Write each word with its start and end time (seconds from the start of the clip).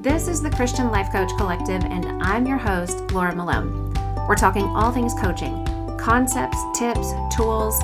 This 0.00 0.28
is 0.28 0.40
the 0.40 0.50
Christian 0.50 0.92
Life 0.92 1.10
Coach 1.10 1.28
Collective, 1.36 1.82
and 1.82 2.22
I'm 2.22 2.46
your 2.46 2.56
host, 2.56 3.00
Laura 3.10 3.34
Malone. 3.34 3.92
We're 4.28 4.36
talking 4.36 4.62
all 4.62 4.92
things 4.92 5.12
coaching 5.20 5.64
concepts, 5.98 6.56
tips, 6.72 7.10
tools, 7.34 7.76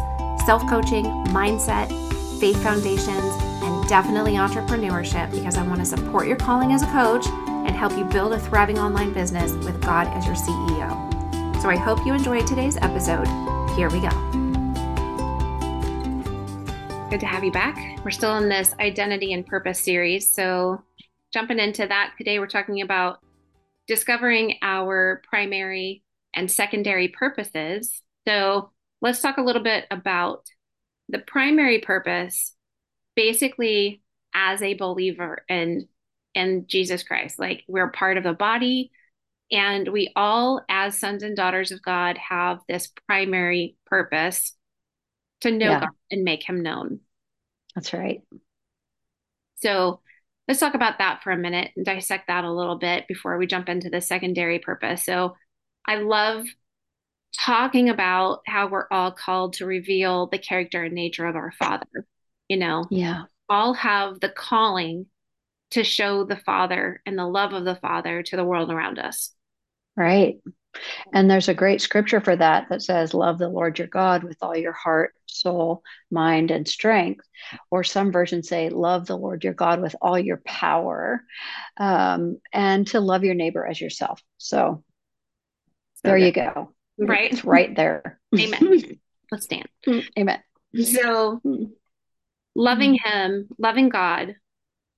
self 0.47 0.65
coaching, 0.71 1.07
mindset, 1.35 1.89
faith 2.39 2.63
foundations, 2.63 3.25
and 3.65 3.89
definitely 3.89 4.35
entrepreneurship 4.35 5.33
because 5.33 5.57
I 5.57 5.67
want 5.67 5.81
to 5.81 5.85
support 5.85 6.29
your 6.29 6.37
calling 6.37 6.71
as 6.71 6.83
a 6.83 6.87
coach 6.93 7.27
and 7.27 7.71
help 7.71 7.99
you 7.99 8.05
build 8.05 8.33
a 8.33 8.39
thriving 8.39 8.79
online 8.79 9.13
business 9.13 9.51
with 9.65 9.83
God 9.83 10.07
as 10.07 10.25
your 10.25 10.37
CEO. 10.37 11.61
So 11.61 11.69
I 11.69 11.75
hope 11.75 12.07
you 12.07 12.15
enjoyed 12.15 12.47
today's 12.47 12.77
episode. 12.77 13.27
Here 13.75 13.91
we 13.91 14.01
go. 14.01 14.11
Good 17.11 17.21
to 17.21 17.27
have 17.27 17.43
you 17.43 17.51
back. 17.51 17.99
We're 18.05 18.13
still 18.13 18.37
in 18.39 18.49
this 18.49 18.73
identity 18.79 19.33
and 19.33 19.45
purpose 19.45 19.81
series. 19.81 20.33
So, 20.33 20.83
jumping 21.35 21.59
into 21.59 21.85
that, 21.87 22.15
today 22.17 22.39
we're 22.39 22.47
talking 22.47 22.81
about 22.81 23.19
discovering 23.89 24.57
our 24.63 25.21
primary 25.29 26.05
and 26.33 26.51
secondary 26.51 27.09
purposes. 27.09 28.03
So, 28.27 28.71
let's 29.03 29.21
talk 29.21 29.37
a 29.37 29.43
little 29.43 29.63
bit 29.63 29.85
about 29.91 30.47
the 31.09 31.19
primary 31.19 31.81
purpose 31.81 32.55
basically 33.17 34.01
as 34.33 34.63
a 34.63 34.75
believer 34.75 35.45
in 35.49 35.89
in 36.35 36.67
Jesus 36.67 37.03
Christ. 37.03 37.39
Like 37.39 37.65
we're 37.69 37.91
part 37.91 38.17
of 38.17 38.25
the 38.25 38.33
body 38.33 38.91
and 39.53 39.87
we 39.89 40.13
all 40.17 40.63
as 40.69 40.99
sons 40.99 41.23
and 41.23 41.37
daughters 41.37 41.71
of 41.71 41.83
God 41.83 42.17
have 42.17 42.61
this 42.69 42.91
primary 43.07 43.77
purpose 43.87 44.57
to 45.43 45.51
know 45.51 45.71
yeah. 45.71 45.81
God 45.81 45.91
and 46.11 46.25
make 46.25 46.43
him 46.43 46.63
known. 46.63 47.01
That's 47.75 47.93
right. 47.93 48.23
So 49.57 50.01
let's 50.49 50.61
talk 50.61 50.75
about 50.75 50.99
that 50.99 51.23
for 51.23 51.31
a 51.33 51.39
minute 51.39 51.71
and 51.77 51.87
dissect 51.87 52.29
that 52.29 52.45
a 52.45 52.53
little 52.53 52.77
bit 52.77 53.07
before 53.09 53.39
we 53.39 53.47
jump 53.47 53.69
into 53.69 53.91
the 53.91 54.01
secondary 54.01 54.59
purpose. 54.59 55.05
So 55.05 55.37
I 55.87 55.97
love 55.97 56.47
talking 57.37 57.89
about 57.89 58.41
how 58.47 58.69
we're 58.69 58.87
all 58.91 59.11
called 59.11 59.55
to 59.55 59.67
reveal 59.67 60.27
the 60.27 60.39
character 60.39 60.85
and 60.85 60.95
nature 60.95 61.27
of 61.27 61.37
our 61.37 61.53
Father. 61.53 62.07
You 62.49 62.59
know, 62.59 62.85
yeah, 62.91 63.25
all 63.49 63.75
have 63.75 64.21
the 64.21 64.29
calling 64.29 65.07
to 65.71 65.83
show 65.83 66.25
the 66.25 66.37
Father 66.37 67.01
and 67.07 67.19
the 67.19 67.27
love 67.27 67.53
of 67.53 67.65
the 67.65 67.77
Father 67.77 68.23
to 68.23 68.37
the 68.37 68.45
world 68.45 68.71
around 68.71 68.99
us. 68.99 69.33
Right. 69.97 70.37
And 71.13 71.31
there's 71.31 71.49
a 71.49 71.55
great 71.55 71.81
scripture 71.81 72.21
for 72.21 72.35
that 72.37 72.69
that 72.69 72.83
says, 72.83 73.15
Love 73.15 73.39
the 73.39 73.49
Lord 73.49 73.79
your 73.79 73.89
God 73.89 74.25
with 74.25 74.39
all 74.43 74.57
your 74.57 74.73
heart, 74.73 75.15
soul, 75.27 75.83
mind, 76.11 76.51
and 76.51 76.67
strength. 76.67 77.25
Or 77.71 77.85
some 77.85 78.13
versions 78.13 78.49
say, 78.49 78.69
Love 78.69 79.07
the 79.07 79.17
Lord 79.17 79.45
your 79.45 79.53
God 79.53 79.81
with 79.81 79.95
all 80.01 80.19
your 80.19 80.41
power, 80.45 81.23
um, 81.77 82.39
and 82.53 82.87
to 82.89 83.01
love 83.01 83.25
your 83.25 83.35
neighbor 83.35 83.67
as 83.67 83.81
yourself. 83.81 84.21
So, 84.39 84.83
there 86.03 86.19
good. 86.19 86.27
you 86.27 86.33
go. 86.33 86.73
Right. 86.99 87.33
It's 87.33 87.45
right 87.45 87.75
there. 87.75 88.21
Amen. 88.39 88.99
Let's 89.31 89.45
stand. 89.45 89.69
Amen. 90.19 90.43
So, 90.83 91.41
loving 92.55 92.99
Him, 93.03 93.49
loving 93.59 93.89
God, 93.89 94.37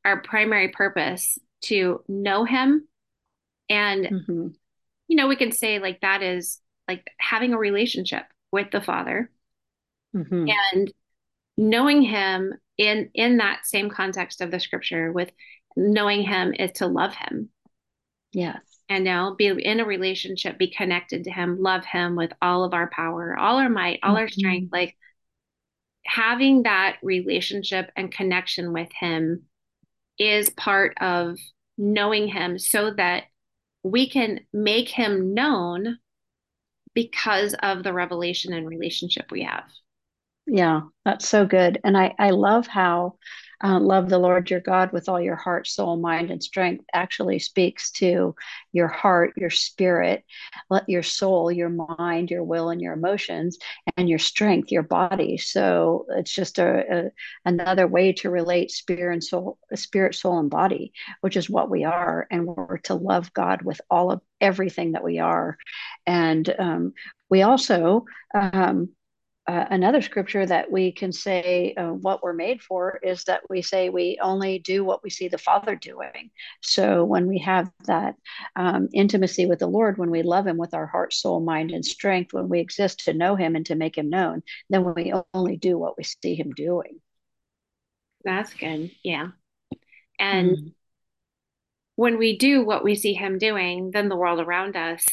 our 0.04 0.20
primary 0.20 0.68
purpose 0.68 1.38
to 1.62 2.02
know 2.08 2.44
Him 2.44 2.86
and 3.68 4.06
mm-hmm 4.06 4.46
you 5.08 5.16
know, 5.16 5.28
we 5.28 5.36
can 5.36 5.52
say 5.52 5.78
like 5.78 6.00
that 6.00 6.22
is 6.22 6.60
like 6.88 7.06
having 7.18 7.52
a 7.52 7.58
relationship 7.58 8.24
with 8.52 8.70
the 8.70 8.80
Father 8.80 9.30
mm-hmm. 10.14 10.46
and 10.72 10.92
knowing 11.56 12.02
Him 12.02 12.54
in 12.78 13.10
in 13.14 13.38
that 13.38 13.66
same 13.66 13.90
context 13.90 14.40
of 14.40 14.50
the 14.50 14.60
Scripture. 14.60 15.12
With 15.12 15.30
knowing 15.76 16.22
Him 16.22 16.54
is 16.58 16.72
to 16.72 16.86
love 16.86 17.14
Him. 17.14 17.50
Yes. 18.32 18.58
And 18.88 19.04
now 19.04 19.34
be 19.34 19.46
in 19.46 19.80
a 19.80 19.84
relationship, 19.84 20.58
be 20.58 20.70
connected 20.70 21.24
to 21.24 21.30
Him, 21.30 21.60
love 21.60 21.84
Him 21.84 22.16
with 22.16 22.32
all 22.40 22.64
of 22.64 22.72
our 22.72 22.88
power, 22.88 23.36
all 23.36 23.58
our 23.58 23.68
might, 23.68 24.00
all 24.02 24.10
mm-hmm. 24.10 24.18
our 24.18 24.28
strength. 24.28 24.72
Like 24.72 24.96
having 26.04 26.62
that 26.62 26.96
relationship 27.02 27.90
and 27.96 28.12
connection 28.12 28.72
with 28.72 28.88
Him 28.98 29.42
is 30.18 30.50
part 30.50 30.96
of 31.00 31.36
knowing 31.76 32.28
Him 32.28 32.58
so 32.58 32.92
that 32.92 33.24
we 33.86 34.08
can 34.08 34.40
make 34.52 34.88
him 34.88 35.34
known 35.34 35.98
because 36.94 37.54
of 37.62 37.82
the 37.82 37.92
revelation 37.92 38.52
and 38.52 38.68
relationship 38.68 39.30
we 39.30 39.42
have. 39.42 39.64
Yeah, 40.46 40.82
that's 41.04 41.28
so 41.28 41.46
good. 41.46 41.80
And 41.84 41.96
I, 41.96 42.14
I 42.18 42.30
love 42.30 42.66
how 42.66 43.18
uh, 43.64 43.80
love 43.80 44.08
the 44.08 44.18
Lord 44.18 44.50
your 44.50 44.60
God 44.60 44.92
with 44.92 45.08
all 45.08 45.20
your 45.20 45.36
heart, 45.36 45.66
soul, 45.66 45.96
mind, 45.96 46.30
and 46.30 46.42
strength 46.42 46.84
actually 46.92 47.38
speaks 47.38 47.90
to 47.92 48.34
your 48.72 48.88
heart, 48.88 49.32
your 49.36 49.50
spirit, 49.50 50.24
let 50.68 50.88
your 50.88 51.02
soul, 51.02 51.50
your 51.50 51.70
mind, 51.70 52.30
your 52.30 52.44
will, 52.44 52.68
and 52.70 52.80
your 52.80 52.92
emotions, 52.92 53.58
and 53.96 54.08
your 54.08 54.18
strength, 54.18 54.70
your 54.70 54.82
body. 54.82 55.38
So 55.38 56.06
it's 56.10 56.32
just 56.32 56.58
a, 56.58 57.06
a 57.06 57.10
another 57.44 57.86
way 57.86 58.12
to 58.14 58.30
relate 58.30 58.70
spirit 58.70 59.14
and 59.14 59.24
soul, 59.24 59.58
spirit, 59.74 60.14
soul, 60.14 60.38
and 60.38 60.50
body, 60.50 60.92
which 61.22 61.36
is 61.36 61.48
what 61.48 61.70
we 61.70 61.84
are, 61.84 62.26
and 62.30 62.46
we're 62.46 62.78
to 62.78 62.94
love 62.94 63.32
God 63.32 63.62
with 63.62 63.80
all 63.90 64.10
of 64.10 64.20
everything 64.40 64.92
that 64.92 65.04
we 65.04 65.18
are, 65.18 65.56
and 66.06 66.54
um, 66.58 66.92
we 67.30 67.42
also 67.42 68.04
um, 68.34 68.90
uh, 69.48 69.64
another 69.70 70.02
scripture 70.02 70.44
that 70.44 70.70
we 70.72 70.90
can 70.90 71.12
say 71.12 71.72
uh, 71.76 71.90
what 71.92 72.22
we're 72.22 72.32
made 72.32 72.60
for 72.60 72.98
is 73.02 73.24
that 73.24 73.42
we 73.48 73.62
say 73.62 73.88
we 73.88 74.18
only 74.20 74.58
do 74.58 74.84
what 74.84 75.04
we 75.04 75.10
see 75.10 75.28
the 75.28 75.38
Father 75.38 75.76
doing. 75.76 76.30
So 76.62 77.04
when 77.04 77.28
we 77.28 77.38
have 77.38 77.70
that 77.86 78.16
um, 78.56 78.88
intimacy 78.92 79.46
with 79.46 79.60
the 79.60 79.68
Lord, 79.68 79.98
when 79.98 80.10
we 80.10 80.22
love 80.22 80.46
Him 80.48 80.56
with 80.56 80.74
our 80.74 80.86
heart, 80.86 81.12
soul, 81.12 81.38
mind, 81.40 81.70
and 81.70 81.84
strength, 81.84 82.32
when 82.32 82.48
we 82.48 82.58
exist 82.58 83.04
to 83.04 83.14
know 83.14 83.36
Him 83.36 83.54
and 83.54 83.64
to 83.66 83.76
make 83.76 83.96
Him 83.96 84.10
known, 84.10 84.42
then 84.68 84.92
we 84.94 85.12
only 85.32 85.56
do 85.56 85.78
what 85.78 85.96
we 85.96 86.02
see 86.02 86.34
Him 86.34 86.50
doing. 86.50 87.00
That's 88.24 88.52
good. 88.52 88.90
Yeah. 89.04 89.28
And 90.18 90.50
mm. 90.50 90.72
when 91.94 92.18
we 92.18 92.36
do 92.36 92.64
what 92.64 92.82
we 92.82 92.96
see 92.96 93.14
Him 93.14 93.38
doing, 93.38 93.92
then 93.92 94.08
the 94.08 94.16
world 94.16 94.40
around 94.40 94.74
us, 94.74 95.04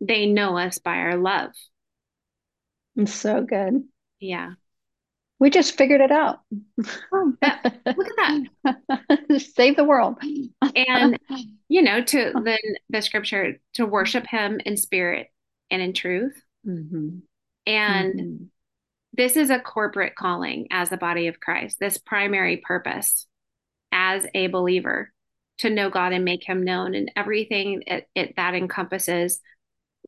they 0.00 0.26
know 0.26 0.58
us 0.58 0.78
by 0.78 0.96
our 0.96 1.16
love 1.16 1.52
it's 2.96 3.14
so 3.14 3.42
good. 3.42 3.84
Yeah. 4.20 4.52
We 5.38 5.50
just 5.50 5.76
figured 5.76 6.00
it 6.00 6.10
out. 6.10 6.40
Oh, 7.12 7.34
that, 7.42 7.80
look 7.84 8.08
at 8.18 8.42
that. 8.64 9.40
Save 9.54 9.76
the 9.76 9.84
world. 9.84 10.16
and, 10.74 11.18
you 11.68 11.82
know, 11.82 12.02
to 12.02 12.32
then 12.42 12.58
the 12.88 13.02
scripture 13.02 13.60
to 13.74 13.84
worship 13.84 14.26
him 14.26 14.60
in 14.64 14.78
spirit 14.78 15.28
and 15.70 15.82
in 15.82 15.92
truth. 15.92 16.40
Mm-hmm. 16.66 17.18
And 17.66 18.14
mm-hmm. 18.14 18.44
this 19.12 19.36
is 19.36 19.50
a 19.50 19.60
corporate 19.60 20.14
calling 20.14 20.68
as 20.70 20.88
the 20.88 20.96
body 20.96 21.26
of 21.26 21.40
Christ, 21.40 21.78
this 21.78 21.98
primary 21.98 22.56
purpose 22.56 23.26
as 23.92 24.26
a 24.34 24.46
believer 24.46 25.12
to 25.58 25.70
know 25.70 25.90
God 25.90 26.12
and 26.12 26.24
make 26.24 26.44
him 26.44 26.62
known 26.62 26.94
and 26.94 27.10
everything 27.16 27.82
it, 27.86 28.08
it 28.14 28.34
that 28.36 28.54
encompasses. 28.54 29.40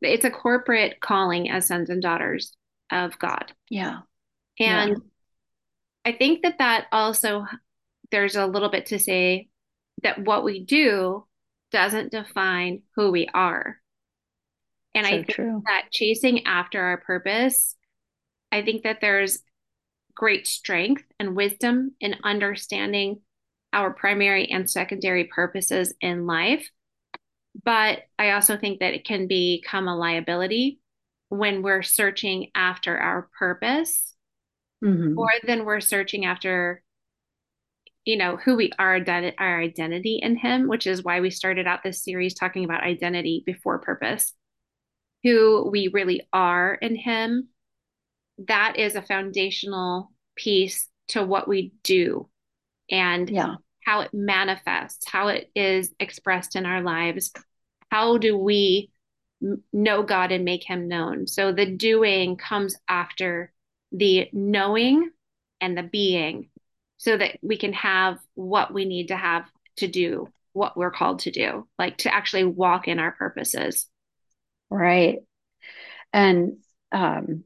It's 0.00 0.25
a 0.25 0.31
corporate 0.31 1.00
calling 1.00 1.50
as 1.50 1.66
sons 1.66 1.91
and 1.91 2.00
daughters 2.00 2.56
of 2.91 3.19
God. 3.19 3.53
Yeah. 3.71 4.00
And 4.59 4.91
yeah. 4.91 4.97
I 6.04 6.12
think 6.12 6.43
that 6.43 6.59
that 6.59 6.87
also, 6.93 7.47
there's 8.10 8.37
a 8.37 8.47
little 8.47 8.71
bit 8.71 8.87
to 8.87 8.99
say 8.99 9.49
that 10.03 10.25
what 10.25 10.44
we 10.44 10.65
do 10.65 11.26
doesn't 11.71 12.12
define 12.12 12.82
who 12.97 13.10
we 13.10 13.28
are. 13.34 13.76
And 14.94 15.06
so 15.06 15.12
I 15.12 15.16
think 15.16 15.28
true. 15.28 15.62
that 15.66 15.91
chasing 15.93 16.47
after 16.47 16.81
our 16.81 16.99
purpose, 16.99 17.76
I 18.50 18.62
think 18.62 18.84
that 18.84 19.00
there's 19.00 19.41
great 20.15 20.47
strength 20.47 21.05
and 21.20 21.37
wisdom 21.37 21.93
in 22.00 22.16
understanding 22.25 23.20
our 23.73 23.93
primary 23.93 24.46
and 24.50 24.69
secondary 24.69 25.25
purposes 25.25 25.94
in 26.00 26.26
life. 26.26 26.70
But 27.64 28.00
I 28.19 28.31
also 28.31 28.56
think 28.56 28.81
that 28.81 28.94
it 28.94 29.05
can 29.05 29.26
become 29.26 29.88
a 29.88 29.96
liability 29.96 30.81
when 31.28 31.62
we're 31.62 31.82
searching 31.82 32.50
after 32.54 32.96
our 32.96 33.28
purpose 33.38 34.14
mm-hmm. 34.84 35.14
more 35.14 35.32
than 35.46 35.64
we're 35.64 35.80
searching 35.80 36.25
after 36.25 36.82
you 38.04 38.16
know 38.16 38.36
who 38.36 38.56
we 38.56 38.72
are 38.78 39.00
that 39.00 39.34
our 39.38 39.60
identity 39.60 40.19
in 40.22 40.36
him 40.36 40.69
which 40.69 40.86
is 40.86 41.04
why 41.04 41.20
we 41.20 41.30
started 41.30 41.66
out 41.66 41.82
this 41.82 42.02
series 42.02 42.34
talking 42.34 42.64
about 42.64 42.82
identity 42.82 43.42
before 43.44 43.78
purpose 43.78 44.34
who 45.22 45.69
we 45.70 45.88
really 45.88 46.26
are 46.32 46.75
in 46.75 46.96
him 46.96 47.48
that 48.46 48.78
is 48.78 48.94
a 48.94 49.02
foundational 49.02 50.12
piece 50.36 50.88
to 51.08 51.22
what 51.24 51.48
we 51.48 51.72
do 51.82 52.28
and 52.90 53.28
yeah. 53.28 53.56
how 53.84 54.00
it 54.00 54.10
manifests 54.14 55.06
how 55.10 55.28
it 55.28 55.50
is 55.54 55.92
expressed 56.00 56.56
in 56.56 56.64
our 56.64 56.81
lives 56.81 57.32
how 57.90 58.16
do 58.16 58.38
we 58.38 58.90
know 59.73 60.02
God 60.02 60.32
and 60.32 60.44
make 60.44 60.64
him 60.64 60.88
known. 60.88 61.26
So 61.26 61.52
the 61.52 61.67
doing 61.67 62.37
comes 62.37 62.76
after 62.88 63.52
the 63.93 64.29
knowing 64.32 65.11
and 65.61 65.76
the 65.76 65.82
being 65.82 66.50
so 66.96 67.17
that 67.17 67.38
we 67.43 67.56
can 67.56 67.73
have 67.73 68.19
what 68.35 68.73
we 68.73 68.85
need 68.85 69.08
to 69.08 69.17
have 69.17 69.44
to 69.76 69.87
do 69.87 70.29
what 70.52 70.76
we're 70.76 70.90
called 70.90 71.20
to 71.20 71.31
do, 71.31 71.67
like 71.79 71.99
to 71.99 72.12
actually 72.12 72.44
walk 72.44 72.88
in 72.88 72.99
our 72.99 73.12
purposes. 73.12 73.87
Right. 74.70 75.20
And 76.12 76.58
um, 76.91 77.44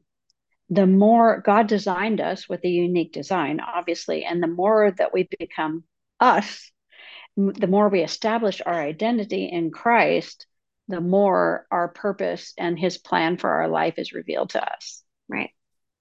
the 0.69 0.87
more 0.87 1.41
God 1.45 1.67
designed 1.67 2.19
us 2.19 2.49
with 2.49 2.63
a 2.65 2.69
unique 2.69 3.13
design, 3.13 3.59
obviously, 3.59 4.25
and 4.25 4.41
the 4.41 4.47
more 4.47 4.91
that 4.97 5.13
we 5.13 5.29
become 5.39 5.83
us, 6.19 6.71
the 7.37 7.67
more 7.67 7.89
we 7.89 8.01
establish 8.01 8.61
our 8.65 8.81
identity 8.81 9.45
in 9.45 9.71
Christ, 9.71 10.47
the 10.87 11.01
more 11.01 11.65
our 11.71 11.87
purpose 11.87 12.53
and 12.57 12.77
his 12.77 12.97
plan 12.97 13.37
for 13.37 13.49
our 13.49 13.67
life 13.67 13.95
is 13.97 14.13
revealed 14.13 14.51
to 14.51 14.63
us. 14.63 15.03
Right. 15.29 15.51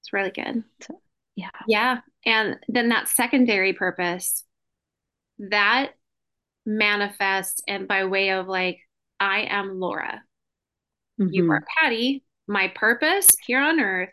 It's 0.00 0.12
really 0.12 0.30
good. 0.30 0.64
So, 0.80 1.00
yeah. 1.36 1.50
Yeah. 1.68 1.98
And 2.26 2.56
then 2.68 2.88
that 2.88 3.08
secondary 3.08 3.72
purpose, 3.72 4.44
that 5.38 5.92
manifests 6.66 7.62
and 7.66 7.88
by 7.88 8.04
way 8.04 8.30
of 8.30 8.48
like, 8.48 8.80
I 9.18 9.42
am 9.42 9.78
Laura. 9.78 10.22
Mm-hmm. 11.20 11.32
You 11.32 11.50
are 11.52 11.64
Patty. 11.78 12.24
My 12.48 12.68
purpose 12.68 13.30
here 13.46 13.60
on 13.60 13.80
earth 13.80 14.10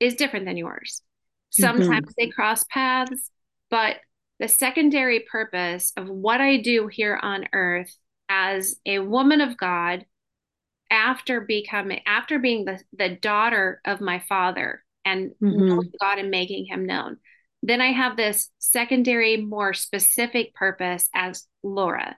is 0.00 0.16
different 0.16 0.46
than 0.46 0.56
yours. 0.56 1.02
Sometimes 1.50 1.88
mm-hmm. 1.88 2.10
they 2.18 2.28
cross 2.28 2.64
paths, 2.64 3.30
but 3.70 3.96
the 4.40 4.48
secondary 4.48 5.20
purpose 5.20 5.92
of 5.96 6.08
what 6.08 6.40
I 6.40 6.56
do 6.56 6.88
here 6.88 7.18
on 7.20 7.46
earth 7.52 7.94
as 8.32 8.76
a 8.86 8.98
woman 8.98 9.42
of 9.42 9.58
God 9.58 10.06
after 10.90 11.42
becoming 11.42 12.00
after 12.06 12.38
being 12.38 12.64
the, 12.64 12.80
the 12.96 13.10
daughter 13.10 13.80
of 13.84 14.00
my 14.00 14.22
father 14.26 14.82
and 15.04 15.32
mm-hmm. 15.42 15.80
God 16.00 16.18
and 16.18 16.30
making 16.30 16.64
him 16.66 16.86
known. 16.86 17.18
Then 17.62 17.80
I 17.80 17.92
have 17.92 18.16
this 18.16 18.50
secondary, 18.58 19.36
more 19.36 19.74
specific 19.74 20.54
purpose 20.54 21.08
as 21.14 21.46
Laura. 21.62 22.16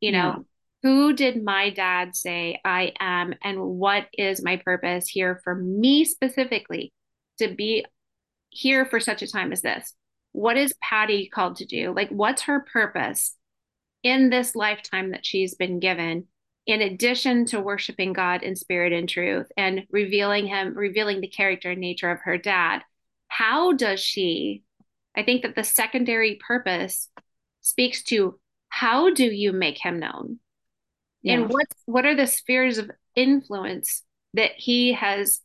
You 0.00 0.12
know, 0.12 0.18
yeah. 0.18 0.42
who 0.82 1.12
did 1.14 1.42
my 1.42 1.70
dad 1.70 2.14
say 2.14 2.60
I 2.64 2.92
am, 3.00 3.34
and 3.42 3.60
what 3.60 4.06
is 4.12 4.44
my 4.44 4.56
purpose 4.56 5.08
here 5.08 5.40
for 5.42 5.54
me 5.54 6.04
specifically 6.04 6.92
to 7.38 7.54
be 7.54 7.86
here 8.50 8.84
for 8.84 9.00
such 9.00 9.22
a 9.22 9.30
time 9.30 9.52
as 9.52 9.62
this? 9.62 9.94
What 10.32 10.56
is 10.56 10.74
Patty 10.82 11.28
called 11.28 11.56
to 11.56 11.64
do? 11.64 11.92
Like, 11.94 12.10
what's 12.10 12.42
her 12.42 12.66
purpose 12.72 13.34
in 14.02 14.30
this 14.30 14.54
lifetime 14.54 15.10
that 15.12 15.26
she's 15.26 15.54
been 15.54 15.80
given? 15.80 16.26
In 16.66 16.82
addition 16.82 17.46
to 17.46 17.60
worshiping 17.60 18.12
God 18.12 18.42
in 18.42 18.54
spirit 18.54 18.92
and 18.92 19.08
truth 19.08 19.50
and 19.56 19.86
revealing 19.90 20.46
Him, 20.46 20.74
revealing 20.74 21.20
the 21.20 21.28
character 21.28 21.70
and 21.70 21.80
nature 21.80 22.10
of 22.10 22.20
her 22.24 22.36
dad, 22.36 22.82
how 23.28 23.72
does 23.72 24.00
she? 24.00 24.62
I 25.16 25.22
think 25.22 25.42
that 25.42 25.54
the 25.54 25.64
secondary 25.64 26.38
purpose 26.46 27.08
speaks 27.62 28.02
to 28.04 28.38
how 28.68 29.12
do 29.12 29.24
you 29.24 29.52
make 29.52 29.78
Him 29.78 29.98
known? 29.98 30.40
Yeah. 31.22 31.34
And 31.34 31.48
what 31.48 31.66
what 31.86 32.04
are 32.04 32.14
the 32.14 32.26
spheres 32.26 32.78
of 32.78 32.90
influence 33.16 34.02
that 34.34 34.52
He 34.56 34.92
has 34.92 35.40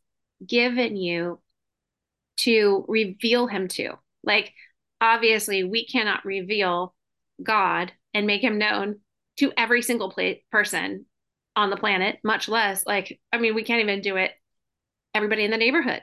given 0.46 0.96
you 0.96 1.40
to 2.38 2.86
reveal 2.88 3.48
him 3.48 3.68
to. 3.70 3.94
Like, 4.24 4.54
obviously, 5.00 5.64
we 5.64 5.86
cannot 5.86 6.26
reveal 6.26 6.94
God 7.42 7.92
and 8.14 8.28
make 8.28 8.44
him 8.44 8.58
known 8.58 9.00
to 9.38 9.52
every 9.58 9.82
single 9.82 10.14
person 10.52 11.06
on 11.56 11.70
the 11.70 11.78
planet, 11.78 12.20
much 12.24 12.48
less, 12.48 12.86
like, 12.86 13.20
I 13.32 13.38
mean, 13.38 13.56
we 13.56 13.64
can't 13.64 13.82
even 13.82 14.02
do 14.02 14.16
it 14.18 14.32
everybody 15.14 15.44
in 15.44 15.52
the 15.52 15.58
neighborhood. 15.58 16.02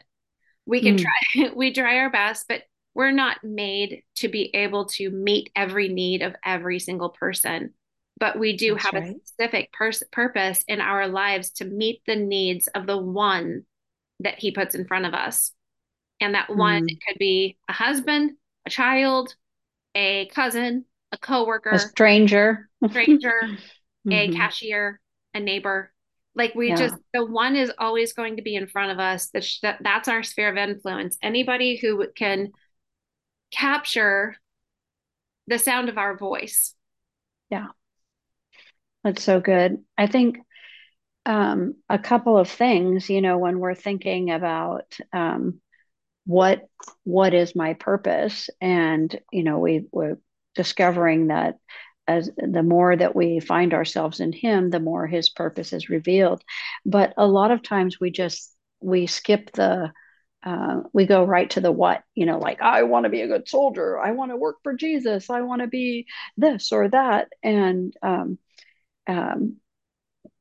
We 0.67 0.81
can 0.81 0.97
mm. 0.97 1.03
try, 1.03 1.51
we 1.57 1.73
try 1.73 1.99
our 1.99 2.11
best, 2.11 2.47
but 2.49 2.63
we're 2.95 3.11
not 3.11 3.43
made 3.43 4.03
to 4.17 4.29
be 4.29 4.55
able 4.55 4.87
to 4.87 5.11
meet 5.11 5.51
every 5.55 5.89
need 5.89 6.23
of 6.23 6.35
every 6.45 6.79
single 6.79 7.11
person. 7.11 7.75
But 8.19 8.39
we 8.39 8.57
do 8.57 8.75
That's 8.75 8.85
have 8.85 8.95
right. 8.95 9.17
a 9.17 9.27
specific 9.27 9.73
pers- 9.73 10.03
purpose 10.13 10.65
in 10.69 10.81
our 10.81 11.09
lives 11.09 11.51
to 11.53 11.65
meet 11.65 12.03
the 12.07 12.17
needs 12.17 12.67
of 12.69 12.87
the 12.87 12.99
one 12.99 13.65
that 14.21 14.39
he 14.39 14.51
puts 14.51 14.75
in 14.75 14.87
front 14.87 15.07
of 15.07 15.15
us. 15.15 15.53
And 16.21 16.35
that 16.35 16.55
one 16.55 16.83
mm. 16.83 16.99
could 17.07 17.19
be 17.19 17.57
a 17.69 17.73
husband, 17.73 18.33
a 18.67 18.71
child, 18.71 19.35
a 19.95 20.27
cousin, 20.27 20.85
a 21.13 21.19
coworker, 21.19 21.71
a 21.71 21.79
stranger, 21.79 22.69
stranger, 22.91 23.35
mm-hmm. 23.43 24.13
a 24.13 24.29
cashier, 24.33 25.01
a 25.35 25.41
neighbor. 25.41 25.93
Like 26.35 26.55
we 26.55 26.69
yeah. 26.69 26.77
just 26.77 26.95
the 27.13 27.25
one 27.25 27.57
is 27.57 27.73
always 27.79 28.13
going 28.13 28.37
to 28.37 28.43
be 28.43 28.55
in 28.55 28.69
front 28.69 28.93
of 28.93 28.99
us. 28.99 29.31
That 29.63 29.79
that's 29.81 30.09
our 30.09 30.23
sphere 30.23 30.51
of 30.51 30.57
influence. 30.57 31.19
Anybody 31.23 31.77
who 31.77 32.07
can 32.15 32.53
capture 33.51 34.37
the 35.47 35.59
sound 35.59 35.89
of 35.89 35.99
our 35.99 36.17
voice. 36.17 36.75
Yeah. 37.51 37.69
That's 39.03 39.23
so 39.23 39.41
good. 39.41 39.79
I 39.99 40.07
think 40.07 40.39
um, 41.27 41.75
a 41.89 41.99
couple 41.99 42.39
of 42.39 42.49
things, 42.49 43.11
you 43.11 43.21
know, 43.21 43.39
when 43.39 43.59
we're 43.59 43.75
thinking 43.75 44.31
about 44.31 44.97
um, 45.13 45.61
what 46.27 46.63
what 47.05 47.35
is 47.35 47.57
my 47.57 47.75
purpose 47.75 48.51
and 48.61 49.19
you 49.33 49.43
know 49.43 49.59
we 49.59 49.87
we're 49.91 50.19
discovering 50.55 51.29
that 51.29 51.57
as 52.07 52.31
the 52.37 52.63
more 52.63 52.97
that 52.97 53.15
we 53.15 53.41
find 53.41 53.73
ourselves 53.73 54.21
in 54.21 54.33
him 54.33 54.71
the 54.71 54.81
more 54.81 55.07
his 55.07 55.29
purpose 55.29 55.73
is 55.73 55.89
revealed. 55.89 56.43
But 56.85 57.15
a 57.17 57.27
lot 57.27 57.51
of 57.51 57.63
times 57.63 58.01
we 58.01 58.11
just 58.11 58.55
we 58.81 59.07
skip 59.07 59.53
the 59.53 59.93
uh, 60.43 60.81
we 60.95 61.05
go 61.05 61.23
right 61.23 61.51
to 61.51 61.61
the 61.61 61.71
what 61.71 62.03
you 62.15 62.25
know 62.25 62.39
like 62.39 62.63
i 62.63 62.83
want 62.85 63.05
to 63.05 63.11
be 63.11 63.21
a 63.21 63.29
good 63.29 63.49
soldier. 63.49 63.99
I 63.99 64.13
want 64.13 64.31
to 64.31 64.37
work 64.37 64.57
for 64.63 64.75
jesus. 64.75 65.31
I 65.31 65.43
want 65.43 65.61
to 65.63 65.69
be 65.69 66.07
this 66.37 66.73
or 66.73 66.89
that. 66.89 67.29
And 67.43 67.95
um, 68.03 68.39
um, 69.07 69.57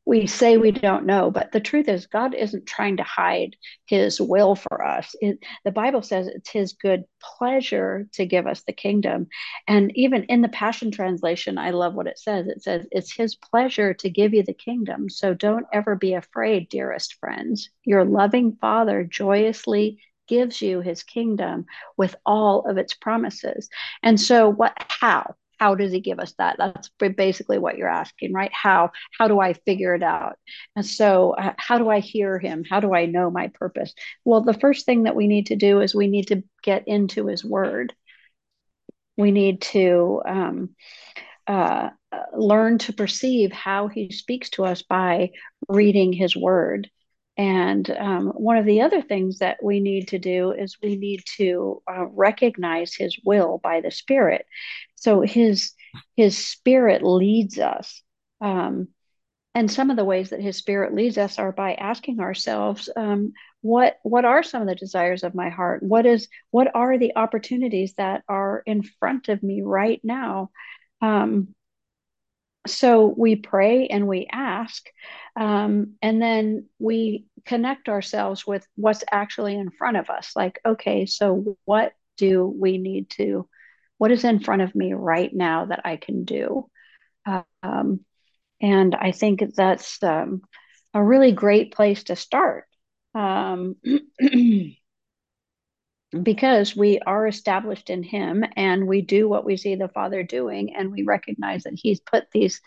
we 0.09 0.25
say 0.25 0.57
we 0.57 0.71
don't 0.71 1.05
know, 1.05 1.29
but 1.29 1.51
the 1.51 1.59
truth 1.59 1.87
is, 1.87 2.07
God 2.07 2.33
isn't 2.33 2.65
trying 2.65 2.97
to 2.97 3.03
hide 3.03 3.55
his 3.85 4.19
will 4.19 4.55
for 4.55 4.83
us. 4.83 5.15
It, 5.21 5.37
the 5.63 5.71
Bible 5.71 6.01
says 6.01 6.25
it's 6.25 6.49
his 6.49 6.73
good 6.73 7.03
pleasure 7.21 8.07
to 8.13 8.25
give 8.25 8.47
us 8.47 8.63
the 8.63 8.73
kingdom. 8.73 9.27
And 9.67 9.95
even 9.95 10.23
in 10.23 10.41
the 10.41 10.49
Passion 10.49 10.89
Translation, 10.89 11.59
I 11.59 11.69
love 11.69 11.93
what 11.93 12.07
it 12.07 12.17
says. 12.17 12.47
It 12.47 12.63
says, 12.63 12.87
it's 12.91 13.13
his 13.13 13.35
pleasure 13.35 13.93
to 13.93 14.09
give 14.09 14.33
you 14.33 14.41
the 14.41 14.51
kingdom. 14.51 15.09
So 15.09 15.35
don't 15.35 15.67
ever 15.71 15.95
be 15.95 16.15
afraid, 16.15 16.69
dearest 16.69 17.13
friends. 17.19 17.69
Your 17.83 18.03
loving 18.03 18.57
Father 18.59 19.03
joyously 19.03 19.99
gives 20.27 20.59
you 20.59 20.81
his 20.81 21.03
kingdom 21.03 21.67
with 21.97 22.15
all 22.25 22.65
of 22.67 22.79
its 22.79 22.95
promises. 22.95 23.69
And 24.01 24.19
so, 24.19 24.49
what, 24.49 24.73
how? 24.87 25.35
How 25.59 25.75
does 25.75 25.91
he 25.91 25.99
give 25.99 26.19
us 26.19 26.33
that? 26.37 26.55
That's 26.57 26.89
basically 27.15 27.57
what 27.59 27.77
you're 27.77 27.89
asking 27.89 28.33
right? 28.33 28.51
How 28.53 28.91
how 29.17 29.27
do 29.27 29.39
i 29.39 29.53
figure 29.53 29.95
it 29.95 30.03
out? 30.03 30.37
And 30.75 30.85
so 30.85 31.31
uh, 31.31 31.53
how 31.57 31.77
do 31.77 31.89
i 31.89 31.99
hear 31.99 32.39
him? 32.39 32.63
How 32.69 32.79
do 32.79 32.93
i 32.93 33.05
know 33.05 33.29
my 33.29 33.47
purpose? 33.49 33.93
Well 34.25 34.41
the 34.41 34.53
first 34.53 34.85
thing 34.85 35.03
that 35.03 35.15
we 35.15 35.27
need 35.27 35.47
to 35.47 35.55
do 35.55 35.81
is 35.81 35.93
we 35.93 36.07
need 36.07 36.27
to 36.27 36.43
get 36.63 36.87
into 36.87 37.27
his 37.27 37.43
word. 37.43 37.93
We 39.17 39.31
need 39.31 39.61
to 39.73 40.21
um, 40.25 40.75
uh, 41.47 41.89
learn 42.35 42.77
to 42.79 42.93
perceive 42.93 43.51
how 43.51 43.87
he 43.87 44.11
speaks 44.11 44.49
to 44.51 44.65
us 44.65 44.81
by 44.81 45.31
reading 45.67 46.13
his 46.13 46.35
word. 46.35 46.89
And 47.37 47.89
um, 47.91 48.27
one 48.35 48.57
of 48.57 48.65
the 48.65 48.81
other 48.81 49.01
things 49.01 49.39
that 49.39 49.63
we 49.63 49.79
need 49.79 50.09
to 50.09 50.19
do 50.19 50.51
is 50.51 50.77
we 50.83 50.97
need 50.97 51.23
to 51.37 51.81
uh, 51.89 52.05
recognize 52.07 52.93
his 52.93 53.17
will 53.23 53.59
by 53.63 53.79
the 53.79 53.91
Spirit. 53.91 54.45
So 54.99 55.21
his 55.21 55.73
his 56.15 56.37
Spirit 56.37 57.03
leads 57.03 57.59
us. 57.59 58.01
Um, 58.41 58.89
and 59.55 59.71
some 59.71 59.89
of 59.89 59.97
the 59.97 60.05
ways 60.05 60.29
that 60.29 60.41
his 60.41 60.57
Spirit 60.57 60.93
leads 60.93 61.17
us 61.17 61.39
are 61.39 61.51
by 61.51 61.73
asking 61.73 62.19
ourselves, 62.19 62.89
um, 62.95 63.33
what 63.61 63.97
what 64.03 64.25
are 64.25 64.43
some 64.43 64.61
of 64.61 64.67
the 64.67 64.75
desires 64.75 65.23
of 65.23 65.35
my 65.35 65.49
heart? 65.49 65.83
What 65.83 66.05
is 66.05 66.27
what 66.51 66.73
are 66.75 66.97
the 66.97 67.15
opportunities 67.15 67.93
that 67.95 68.23
are 68.29 68.61
in 68.65 68.83
front 68.83 69.29
of 69.29 69.43
me 69.43 69.61
right 69.61 69.99
now? 70.03 70.51
Um, 71.01 71.55
so 72.67 73.07
we 73.07 73.35
pray 73.35 73.87
and 73.87 74.07
we 74.07 74.27
ask 74.31 74.85
um, 75.35 75.93
and 76.01 76.21
then 76.21 76.67
we 76.77 77.25
connect 77.45 77.89
ourselves 77.89 78.45
with 78.45 78.67
what's 78.75 79.03
actually 79.11 79.55
in 79.55 79.71
front 79.71 79.97
of 79.97 80.09
us 80.09 80.33
like 80.35 80.59
okay 80.65 81.05
so 81.05 81.57
what 81.65 81.93
do 82.17 82.45
we 82.45 82.77
need 82.77 83.09
to 83.09 83.47
what 83.99 84.11
is 84.11 84.25
in 84.25 84.39
front 84.39 84.63
of 84.63 84.75
me 84.75 84.93
right 84.93 85.31
now 85.33 85.67
that 85.67 85.81
i 85.85 85.97
can 85.97 86.25
do? 86.25 86.67
Um, 87.63 88.01
and 88.61 88.95
i 88.95 89.11
think 89.11 89.43
that's 89.55 90.01
um, 90.03 90.41
a 90.95 91.03
really 91.03 91.33
great 91.33 91.73
place 91.73 92.03
to 92.05 92.15
start. 92.15 92.65
Um, 93.15 93.75
because 96.23 96.75
we 96.75 96.99
are 96.99 97.27
established 97.27 97.89
in 97.89 98.03
him 98.03 98.43
and 98.55 98.87
we 98.87 99.01
do 99.01 99.29
what 99.29 99.45
we 99.45 99.57
see 99.57 99.75
the 99.75 99.89
father 99.89 100.23
doing 100.23 100.75
and 100.75 100.91
we 100.91 101.03
recognize 101.03 101.63
that 101.63 101.73
he's 101.75 101.99
put 101.99 102.25
these 102.31 102.61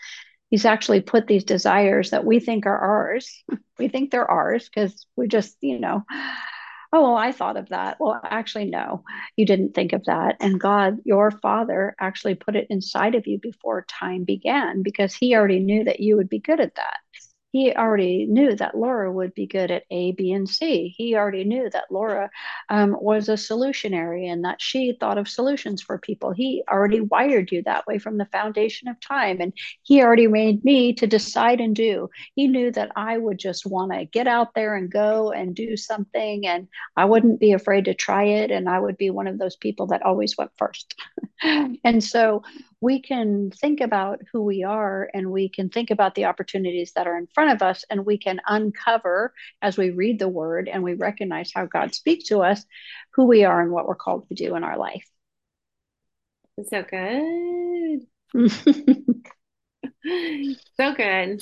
he's 0.49 0.65
actually 0.65 1.01
put 1.01 1.27
these 1.27 1.43
desires 1.43 2.11
that 2.11 2.25
we 2.25 2.39
think 2.39 2.65
are 2.65 2.77
ours. 2.77 3.43
We 3.79 3.87
think 3.89 4.11
they're 4.11 4.29
ours 4.29 4.69
because 4.69 5.07
we 5.17 5.27
just 5.27 5.57
you 5.61 5.79
know 5.79 6.03
oh, 6.93 7.01
well, 7.01 7.17
I 7.17 7.31
thought 7.31 7.57
of 7.57 7.69
that. 7.69 7.97
Well, 7.99 8.21
actually, 8.23 8.65
no, 8.65 9.03
you 9.35 9.45
didn't 9.45 9.73
think 9.73 9.93
of 9.93 10.05
that. 10.05 10.37
And 10.39 10.59
God, 10.59 10.99
your 11.03 11.31
father, 11.31 11.95
actually 11.99 12.35
put 12.35 12.55
it 12.55 12.67
inside 12.69 13.15
of 13.15 13.25
you 13.27 13.39
before 13.39 13.85
time 13.89 14.23
began 14.23 14.83
because 14.83 15.15
he 15.15 15.35
already 15.35 15.59
knew 15.59 15.83
that 15.85 15.99
you 15.99 16.15
would 16.15 16.29
be 16.29 16.39
good 16.39 16.59
at 16.59 16.75
that 16.75 16.99
he 17.53 17.71
already 17.71 18.25
knew 18.25 18.55
that 18.55 18.75
Laura 18.75 19.11
would 19.11 19.35
be 19.35 19.45
good 19.45 19.69
at 19.69 19.83
A, 19.91 20.11
B, 20.13 20.31
and 20.31 20.49
C. 20.49 20.87
He 20.97 21.15
already 21.15 21.43
knew 21.43 21.69
that 21.69 21.91
Laura 21.91 22.31
um, 22.69 22.97
was 22.99 23.29
a 23.29 23.33
solutionary 23.33 24.25
and 24.25 24.43
that 24.43 24.59
she 24.59 24.97
thought 24.99 25.19
of 25.19 25.29
solutions 25.29 25.79
for 25.79 25.99
people. 25.99 26.31
He 26.31 26.63
already 26.67 27.01
wired 27.01 27.51
you 27.51 27.61
that 27.63 27.85
way 27.85 27.99
from 27.99 28.17
the 28.17 28.25
foundation 28.25 28.87
of 28.87 28.99
time. 28.99 29.39
And 29.39 29.53
he 29.83 30.01
already 30.01 30.25
made 30.25 30.65
me 30.65 30.93
to 30.93 31.05
decide 31.05 31.61
and 31.61 31.75
do. 31.75 32.09
He 32.33 32.47
knew 32.47 32.71
that 32.71 32.91
I 32.95 33.19
would 33.19 33.37
just 33.37 33.67
want 33.67 33.91
to 33.93 34.05
get 34.05 34.25
out 34.25 34.55
there 34.55 34.75
and 34.75 34.91
go 34.91 35.31
and 35.31 35.55
do 35.55 35.77
something. 35.77 36.47
And 36.47 36.67
I 36.97 37.05
wouldn't 37.05 37.39
be 37.39 37.51
afraid 37.51 37.85
to 37.85 37.93
try 37.93 38.23
it. 38.23 38.49
And 38.49 38.67
I 38.67 38.79
would 38.79 38.97
be 38.97 39.11
one 39.11 39.27
of 39.27 39.37
those 39.37 39.57
people 39.57 39.85
that 39.87 40.01
always 40.01 40.35
went 40.35 40.51
first. 40.57 40.95
and 41.43 42.03
so 42.03 42.41
we 42.83 43.01
can 43.01 43.49
think 43.49 43.79
about 43.79 44.19
who 44.33 44.41
we 44.43 44.61
are 44.65 45.09
and 45.13 45.31
we 45.31 45.47
can 45.47 45.69
think 45.69 45.89
about 45.89 46.15
the 46.15 46.25
opportunities 46.25 46.91
that 46.93 47.07
are 47.07 47.17
in 47.17 47.27
front 47.33 47.49
of 47.53 47.61
us 47.61 47.85
and 47.89 48.05
we 48.05 48.17
can 48.17 48.41
uncover 48.45 49.33
as 49.61 49.77
we 49.77 49.91
read 49.91 50.19
the 50.19 50.27
word 50.27 50.67
and 50.67 50.83
we 50.83 50.93
recognize 50.93 51.49
how 51.55 51.65
God 51.65 51.95
speaks 51.95 52.25
to 52.25 52.39
us 52.41 52.65
who 53.13 53.25
we 53.25 53.45
are 53.45 53.61
and 53.61 53.71
what 53.71 53.87
we're 53.87 53.95
called 53.95 54.27
to 54.27 54.35
do 54.35 54.57
in 54.57 54.65
our 54.65 54.77
life. 54.77 55.05
So 56.69 56.83
good. 56.83 58.01
so 60.75 60.93
good. 60.93 61.41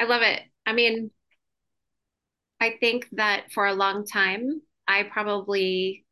I 0.00 0.04
love 0.04 0.22
it. 0.22 0.40
I 0.64 0.72
mean, 0.72 1.10
I 2.62 2.78
think 2.80 3.08
that 3.12 3.52
for 3.52 3.66
a 3.66 3.74
long 3.74 4.06
time, 4.06 4.62
I 4.88 5.02
probably 5.02 6.06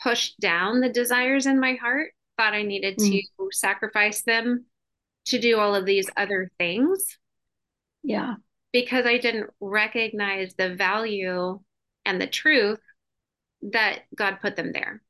pushed 0.00 0.38
down 0.38 0.80
the 0.80 0.88
desires 0.88 1.46
in 1.46 1.58
my 1.58 1.74
heart 1.74 2.12
thought 2.42 2.54
I 2.54 2.62
needed 2.62 2.98
mm. 2.98 3.08
to 3.38 3.48
sacrifice 3.52 4.22
them 4.22 4.66
to 5.26 5.38
do 5.38 5.58
all 5.58 5.74
of 5.74 5.86
these 5.86 6.10
other 6.16 6.50
things. 6.58 7.18
Yeah. 8.02 8.34
Because 8.72 9.06
I 9.06 9.18
didn't 9.18 9.50
recognize 9.60 10.54
the 10.54 10.74
value 10.74 11.60
and 12.04 12.20
the 12.20 12.26
truth 12.26 12.80
that 13.62 14.00
God 14.14 14.38
put 14.42 14.56
them 14.56 14.72
there. 14.72 15.02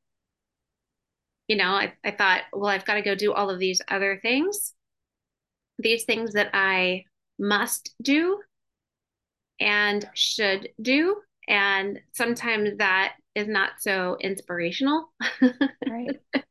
You 1.49 1.57
know, 1.57 1.71
I, 1.71 1.95
I 2.05 2.11
thought, 2.11 2.43
well, 2.53 2.71
I've 2.71 2.85
got 2.85 2.95
to 2.95 3.03
go 3.03 3.15
do 3.15 3.33
all 3.33 3.49
of 3.49 3.59
these 3.59 3.81
other 3.89 4.19
things, 4.21 4.75
these 5.79 6.05
things 6.05 6.35
that 6.35 6.51
I 6.53 7.05
must 7.39 7.95
do 8.03 8.41
and 9.59 10.05
should 10.15 10.69
do. 10.81 11.17
And 11.49 12.01
sometimes 12.13 12.77
that 12.79 13.15
is 13.35 13.49
not 13.49 13.73
so 13.81 14.17
inspirational. 14.21 15.13
Right. 15.89 16.21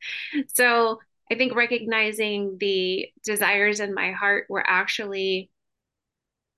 so 0.54 1.00
I 1.32 1.36
think 1.36 1.56
recognizing 1.56 2.58
the 2.60 3.08
desires 3.24 3.80
in 3.80 3.94
my 3.94 4.12
heart 4.12 4.48
were 4.50 4.64
actually 4.66 5.50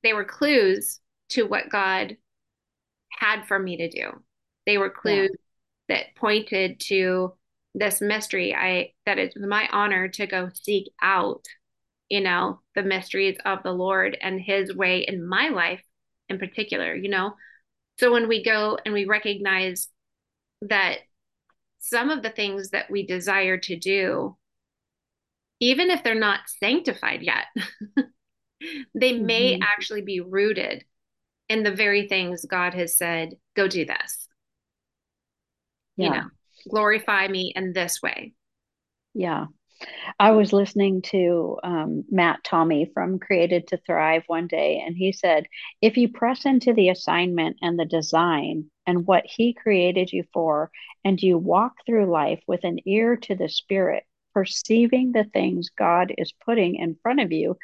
they 0.04 0.14
were 0.14 0.26
clues 0.26 1.00
to 1.30 1.44
what 1.44 1.70
God 1.70 2.18
had 3.10 3.46
for 3.46 3.58
me 3.58 3.78
to 3.78 3.90
do. 3.90 4.24
They 4.66 4.78
were 4.78 4.90
clues 4.90 5.30
yeah. 5.88 5.96
that 5.96 6.16
pointed 6.16 6.80
to 6.82 7.34
this 7.74 8.02
mystery. 8.02 8.54
I 8.54 8.94
that 9.06 9.18
it's 9.18 9.36
my 9.38 9.68
honor 9.72 10.08
to 10.10 10.28
go 10.28 10.50
seek 10.54 10.92
out, 11.02 11.46
you 12.10 12.22
know, 12.22 12.60
the 12.76 12.84
mysteries 12.84 13.38
of 13.46 13.64
the 13.64 13.72
Lord 13.72 14.18
and 14.22 14.40
his 14.40 14.76
way 14.76 15.06
in 15.08 15.26
my 15.26 15.50
life 15.50 15.84
in 16.30 16.40
particular, 16.40 16.96
you 16.96 17.10
know. 17.10 17.36
So 18.00 18.12
when 18.12 18.28
we 18.28 18.44
go 18.44 18.78
and 18.86 18.94
we 18.94 19.06
recognize 19.06 19.88
that 20.70 21.00
some 21.80 22.10
of 22.10 22.24
the 22.24 22.30
things 22.30 22.70
that 22.70 22.90
we 22.90 23.06
desire 23.06 23.58
to 23.58 23.76
do, 23.76 24.38
even 25.60 25.90
if 25.90 26.04
they're 26.04 26.16
not 26.16 26.42
sanctified 26.48 27.22
yet, 27.22 27.46
they 28.96 29.14
mm-hmm. 29.14 29.26
may 29.26 29.60
actually 29.62 30.02
be 30.02 30.20
rooted 30.20 30.86
in 31.50 31.64
the 31.64 31.76
very 31.76 32.08
things 32.08 32.46
God 32.46 32.74
has 32.74 32.98
said, 32.98 33.34
go 33.56 33.68
do 33.68 33.86
this. 33.86 34.28
Yeah. 35.98 36.06
You 36.06 36.12
know, 36.12 36.28
glorify 36.70 37.28
me 37.28 37.54
in 37.56 37.74
this 37.74 38.02
way. 38.02 38.34
Yeah. 39.14 39.48
I 40.20 40.32
was 40.32 40.54
listening 40.54 41.02
to 41.12 41.58
um, 41.64 42.06
Matt 42.10 42.44
Tommey 42.44 42.92
from 42.94 43.20
Created 43.20 43.68
to 43.68 43.78
Thrive 43.86 44.24
one 44.28 44.48
day, 44.48 44.82
and 44.86 44.96
he 44.96 45.12
said, 45.12 45.48
if 45.82 45.98
you 45.98 46.10
press 46.10 46.46
into 46.46 46.74
the 46.74 46.90
assignment 46.90 47.58
and 47.62 47.78
the 47.78 47.86
design 47.86 48.70
and 48.86 49.06
what 49.06 49.26
he 49.26 49.54
created 49.54 50.12
you 50.12 50.24
for, 50.34 50.72
and 51.04 51.22
you 51.22 51.38
walk 51.38 51.74
through 51.86 52.12
life 52.12 52.42
with 52.48 52.64
an 52.64 52.80
ear 52.86 53.16
to 53.18 53.36
the 53.36 53.50
Spirit, 53.50 54.04
perceiving 54.34 55.12
the 55.12 55.26
things 55.26 55.70
God 55.78 56.14
is 56.18 56.34
putting 56.46 56.76
in 56.76 56.98
front 57.02 57.22
of 57.22 57.32
you, 57.32 57.58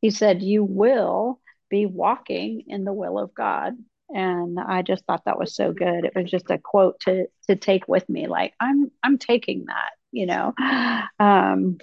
he 0.00 0.10
said, 0.10 0.42
you 0.42 0.64
will 0.64 1.40
be 1.70 1.86
walking 1.86 2.64
in 2.68 2.84
the 2.84 2.92
will 2.92 3.18
of 3.18 3.34
God. 3.34 3.74
And 4.10 4.58
I 4.60 4.82
just 4.82 5.04
thought 5.06 5.22
that 5.24 5.38
was 5.38 5.54
so 5.54 5.72
good. 5.72 6.04
It 6.04 6.12
was 6.14 6.30
just 6.30 6.50
a 6.50 6.58
quote 6.58 7.00
to 7.00 7.26
to 7.48 7.56
take 7.56 7.88
with 7.88 8.06
me. 8.10 8.26
Like 8.26 8.52
I'm 8.60 8.90
I'm 9.02 9.16
taking 9.16 9.64
that 9.66 9.90
you 10.10 10.26
know 10.26 10.52
um, 11.18 11.78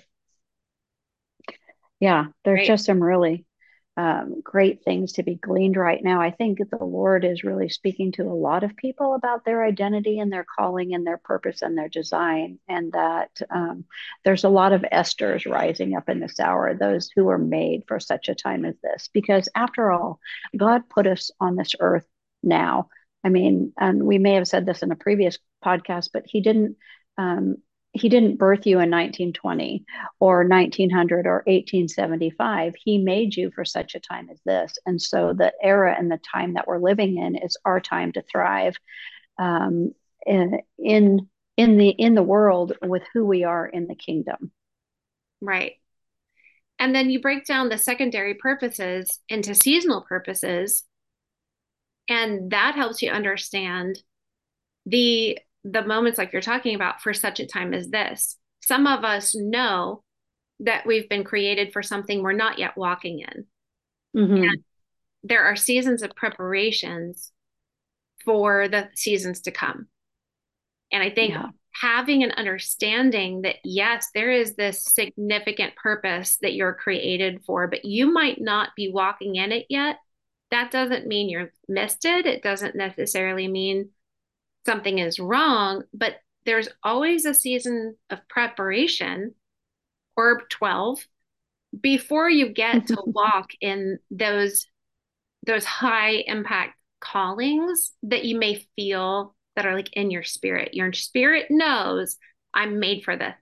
yeah 2.00 2.26
there's 2.46 2.60
great. 2.60 2.68
just 2.68 2.86
some 2.86 3.02
really 3.02 3.46
um, 4.00 4.40
great 4.42 4.86
things 4.86 5.12
to 5.12 5.24
be 5.24 5.36
gleaned 5.36 5.76
right 5.76 6.02
now. 6.02 6.22
I 6.22 6.32
think 6.32 6.60
the 6.60 6.86
lord 6.86 7.26
is 7.26 7.44
really 7.44 7.68
speaking 7.68 8.14
to 8.14 8.24
a 8.24 8.42
lot 8.48 8.64
of 8.64 8.78
people 8.78 9.14
about 9.14 9.44
their 9.44 9.62
identity 9.62 10.20
and 10.20 10.32
their 10.32 10.46
calling 10.58 10.94
and 10.94 11.06
their 11.06 11.18
purpose 11.18 11.62
and 11.62 11.78
their 11.78 11.90
design 11.90 12.60
and 12.70 12.94
that 12.94 13.42
um, 13.50 13.84
there's 14.24 14.46
a 14.46 14.50
lot 14.50 14.72
of 14.72 14.86
Esthers 14.90 15.46
rising 15.52 15.98
up 15.98 16.08
in 16.08 16.22
this 16.22 16.40
hour 16.40 16.74
those 16.74 17.10
who 17.14 17.28
are 17.28 17.38
made 17.38 17.84
for 17.90 18.00
such 18.00 18.30
a 18.30 18.36
time 18.36 18.64
as 18.64 18.76
this. 18.82 19.10
Because 19.14 19.50
after 19.54 19.92
all 19.92 20.22
god 20.56 20.88
put 20.90 21.06
us 21.06 21.30
on 21.42 21.58
this 21.58 21.76
earth 21.82 22.06
now. 22.42 22.88
I 23.26 23.28
mean 23.28 23.74
and 23.78 24.04
we 24.04 24.18
may 24.18 24.36
have 24.36 24.48
said 24.48 24.66
this 24.66 24.82
in 24.82 24.94
a 24.94 24.96
previous 24.96 25.38
podcast 25.66 26.12
but 26.14 26.24
he 26.26 26.40
didn't 26.40 26.78
um, 27.18 27.58
he 27.94 28.10
didn't 28.10 28.38
birth 28.38 28.66
you 28.66 28.76
in 28.76 28.92
1920 28.92 29.84
or 30.20 30.48
1900 30.48 31.26
or 31.26 31.44
1875 31.48 32.76
he 32.84 32.98
made 32.98 33.36
you 33.36 33.52
for 33.52 33.66
such 33.66 33.96
a 33.96 34.00
time 34.00 34.30
as 34.32 34.40
this. 34.46 34.78
And 34.86 35.02
so 35.02 35.34
the 35.34 35.54
era 35.62 35.96
and 35.98 36.12
the 36.12 36.20
time 36.32 36.54
that 36.54 36.68
we're 36.68 36.80
living 36.80 37.18
in 37.18 37.36
is 37.36 37.58
our 37.66 37.80
time 37.80 38.12
to 38.14 38.22
thrive 38.22 38.76
um, 39.38 39.94
in, 40.26 40.60
in 40.78 41.28
in 41.58 41.78
the 41.78 41.90
in 41.90 42.16
the 42.16 42.24
world 42.24 42.74
with 42.82 43.04
who 43.14 43.26
we 43.26 43.44
are 43.44 43.66
in 43.66 43.88
the 43.88 43.96
kingdom. 43.96 44.52
Right. 45.42 45.74
And 46.78 46.96
then 46.96 47.10
you 47.10 47.20
break 47.22 47.46
down 47.46 47.68
the 47.68 47.78
secondary 47.78 48.36
purposes 48.36 49.20
into 49.28 49.54
seasonal 49.54 50.02
purposes 50.02 50.86
and 52.10 52.52
that 52.52 52.76
helps 52.76 53.02
you 53.02 53.12
understand 53.12 54.02
the 54.86 55.38
the 55.64 55.86
moments 55.86 56.18
like 56.18 56.34
you're 56.34 56.42
talking 56.42 56.76
about 56.76 57.02
for 57.02 57.14
such 57.14 57.40
a 57.40 57.48
time 57.48 57.74
as 57.74 57.90
this. 57.90 58.38
Some 58.62 58.88
of 58.88 59.04
us 59.04 59.36
know 59.36 60.04
that 60.62 60.86
we've 60.86 61.10
been 61.10 61.24
created 61.24 61.72
for 61.72 61.82
something 61.82 62.22
we're 62.22 62.34
not 62.34 62.60
yet 62.60 62.78
walking 62.78 63.20
in. 63.20 63.46
Mm-hmm. 64.16 64.44
And 64.44 64.64
there 65.24 65.44
are 65.44 65.56
seasons 65.56 66.02
of 66.02 66.16
preparations 66.16 67.32
for 68.26 68.68
the 68.68 68.90
seasons 68.96 69.42
to 69.42 69.52
come. 69.52 69.88
And 70.92 71.04
I 71.04 71.10
think 71.10 71.34
yeah. 71.34 71.50
having 71.72 72.24
an 72.24 72.32
understanding 72.32 73.44
that, 73.44 73.58
yes, 73.64 74.08
there 74.14 74.32
is 74.32 74.56
this 74.56 74.84
significant 74.84 75.76
purpose 75.76 76.38
that 76.42 76.54
you're 76.54 76.74
created 76.74 77.44
for, 77.46 77.68
but 77.68 77.86
you 77.86 78.12
might 78.12 78.42
not 78.42 78.70
be 78.76 78.92
walking 78.92 79.36
in 79.36 79.52
it 79.52 79.68
yet. 79.70 79.98
That 80.52 80.72
doesn't 80.72 81.08
mean 81.08 81.30
you're 81.30 81.54
missed 81.68 82.06
it. 82.06 82.26
It 82.26 82.42
doesn't 82.42 82.76
necessarily 82.76 83.48
mean 83.48 83.90
something 84.66 85.00
is 85.00 85.20
wrong, 85.20 85.84
but 85.94 86.16
there's 86.46 86.70
always 86.84 87.26
a 87.26 87.34
season 87.34 87.96
of 88.10 88.28
preparation 88.28 89.34
or 90.16 90.42
12 90.50 91.06
before 91.80 92.30
you 92.30 92.50
get 92.50 92.88
to 92.88 92.98
walk 93.06 93.52
in 93.62 94.00
those 94.12 94.66
those 95.46 95.64
high 95.64 96.24
impact 96.28 96.76
callings 97.00 97.94
that 98.04 98.26
you 98.26 98.38
may 98.38 98.66
feel 98.76 99.36
that 99.56 99.66
are 99.66 99.76
like 99.76 99.94
in 99.94 100.12
your 100.12 100.24
spirit. 100.24 100.74
Your 100.74 100.92
spirit 100.92 101.48
knows 101.50 102.18
I'm 102.54 102.80
made 102.80 103.04
for 103.04 103.16
this 103.16 103.36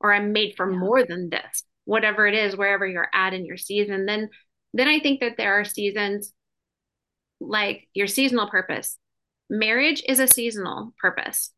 or 0.00 0.12
I'm 0.12 0.32
made 0.32 0.54
for 0.56 0.70
yeah. 0.70 0.78
more 0.78 1.04
than 1.04 1.30
this. 1.30 1.62
Whatever 1.84 2.26
it 2.26 2.34
is, 2.34 2.56
wherever 2.56 2.86
you're 2.86 3.10
at 3.14 3.34
in 3.34 3.44
your 3.44 3.56
season, 3.56 4.06
then 4.06 4.30
then 4.72 4.88
I 4.88 4.98
think 4.98 5.20
that 5.20 5.36
there 5.36 5.60
are 5.60 5.64
seasons 5.64 6.32
like 7.40 7.88
your 7.94 8.06
seasonal 8.06 8.48
purpose 8.48 8.98
marriage 9.50 10.02
is 10.08 10.20
a 10.20 10.26
seasonal 10.26 10.92
purpose 11.00 11.50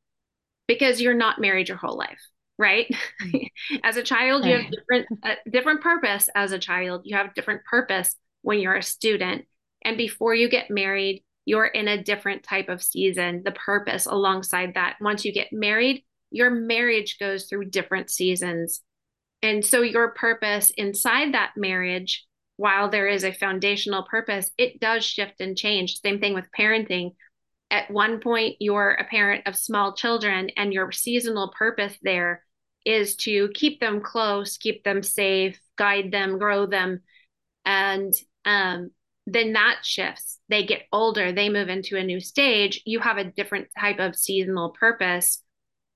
because 0.67 1.01
you're 1.01 1.15
not 1.15 1.41
married 1.41 1.69
your 1.69 1.79
whole 1.79 1.97
life 1.97 2.21
right 2.59 2.91
as 3.85 3.97
a 3.97 4.03
child 4.03 4.45
you 4.45 4.57
have 4.57 4.71
different 4.71 5.07
uh, 5.23 5.35
different 5.51 5.81
purpose 5.83 6.29
as 6.35 6.53
a 6.53 6.59
child 6.59 7.03
you 7.05 7.17
have 7.17 7.35
different 7.35 7.63
purpose 7.65 8.17
when 8.43 8.59
you're 8.59 8.77
a 8.77 8.83
student 8.83 9.45
and 9.85 9.97
before 9.97 10.35
you 10.35 10.49
get 10.49 10.71
married 10.71 11.23
you're 11.47 11.65
in 11.65 11.87
a 11.89 12.03
different 12.03 12.43
type 12.43 12.69
of 12.69 12.83
season, 12.83 13.43
the 13.45 13.53
purpose 13.53 14.05
alongside 14.05 14.75
that. 14.75 14.97
Once 15.01 15.25
you 15.25 15.33
get 15.33 15.53
married, 15.53 16.05
your 16.31 16.51
marriage 16.51 17.19
goes 17.19 17.47
through 17.47 17.71
different 17.71 18.11
seasons. 18.11 18.83
And 19.43 19.65
so 19.65 19.81
your 19.83 20.09
purpose 20.09 20.71
inside 20.77 21.35
that 21.35 21.53
marriage, 21.57 22.27
while 22.57 22.91
there 22.91 23.07
is 23.07 23.23
a 23.23 23.33
foundational 23.33 24.03
purpose, 24.03 24.51
it 24.59 24.81
does 24.81 25.05
shift 25.05 25.41
and 25.41 25.57
change. 25.57 26.01
Same 26.01 26.19
thing 26.19 26.35
with 26.35 26.47
parenting. 26.59 27.15
At 27.71 27.91
one 27.91 28.21
point, 28.21 28.57
you're 28.61 28.93
a 28.93 29.05
parent 29.05 29.47
of 29.47 29.57
small 29.57 29.95
children, 29.95 30.51
and 30.57 30.73
your 30.73 30.93
seasonal 30.93 31.53
purpose 31.57 31.97
there 32.03 32.45
is 32.85 33.17
to 33.17 33.51
keep 33.55 33.81
them 33.81 34.01
close, 34.01 34.57
keep 34.57 34.85
them 34.85 35.03
safe, 35.03 35.61
guide 35.77 36.13
them, 36.13 36.39
grow 36.39 36.67
them. 36.67 37.01
And 37.65 38.15
um, 38.45 38.91
then 39.27 39.55
that 39.55 39.81
shifts. 39.83 40.39
They 40.49 40.65
get 40.65 40.85
older, 40.93 41.33
they 41.33 41.49
move 41.49 41.69
into 41.69 41.97
a 41.97 42.05
new 42.05 42.21
stage. 42.21 42.81
You 42.87 43.01
have 43.01 43.19
a 43.19 43.25
different 43.25 43.69
type 43.79 43.99
of 43.99 44.15
seasonal 44.15 44.71
purpose 44.71 45.43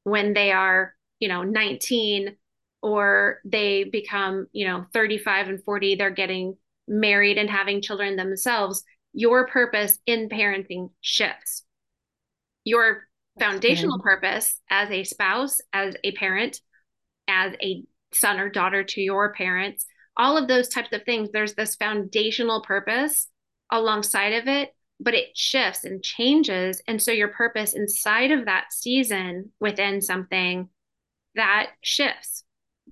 when 0.03 0.35
they 0.35 0.50
are, 0.50 0.95
you 1.21 1.29
know, 1.29 1.43
19 1.43 2.37
or 2.83 3.41
they 3.45 3.85
become, 3.85 4.47
you 4.53 4.67
know, 4.67 4.87
35 4.93 5.49
and 5.49 5.62
40, 5.62 5.95
they're 5.95 6.11
getting 6.11 6.57
married 6.89 7.39
and 7.39 7.49
having 7.49 7.83
children 7.83 8.17
themselves. 8.17 8.83
Your 9.12 9.47
purpose 9.47 9.99
in 10.07 10.29
parenting 10.29 10.90
shifts. 11.00 11.64
Your 12.64 13.05
foundational 13.38 14.00
purpose 14.00 14.61
as 14.69 14.90
a 14.90 15.05
spouse, 15.05 15.61
as 15.73 15.97
a 16.05 16.12
parent, 16.12 16.61
as 17.29 17.55
a 17.62 17.85
son 18.12 18.40
or 18.40 18.49
daughter 18.49 18.85
to 18.85 19.00
your 19.00 19.33
parents 19.33 19.87
all 20.17 20.37
of 20.37 20.49
those 20.49 20.69
types 20.69 20.93
of 20.93 21.05
things 21.05 21.31
there's 21.33 21.55
this 21.55 21.76
foundational 21.76 22.61
purpose 22.62 23.29
alongside 23.71 24.35
of 24.35 24.49
it 24.49 24.75
but 24.99 25.14
it 25.14 25.37
shifts 25.37 25.85
and 25.85 26.02
changes 26.02 26.83
and 26.87 27.00
so 27.00 27.12
your 27.12 27.29
purpose 27.29 27.75
inside 27.75 28.31
of 28.31 28.47
that 28.47 28.73
season 28.73 29.50
within 29.61 30.00
something 30.00 30.69
that 31.37 31.71
shifts 31.83 32.45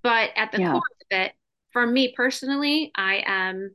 but 0.02 0.30
at 0.36 0.52
the 0.52 0.60
yeah. 0.60 0.70
core 0.70 0.76
of 0.78 1.06
it 1.18 1.32
for 1.72 1.86
me 1.86 2.14
personally 2.16 2.92
i 2.94 3.22
am 3.26 3.74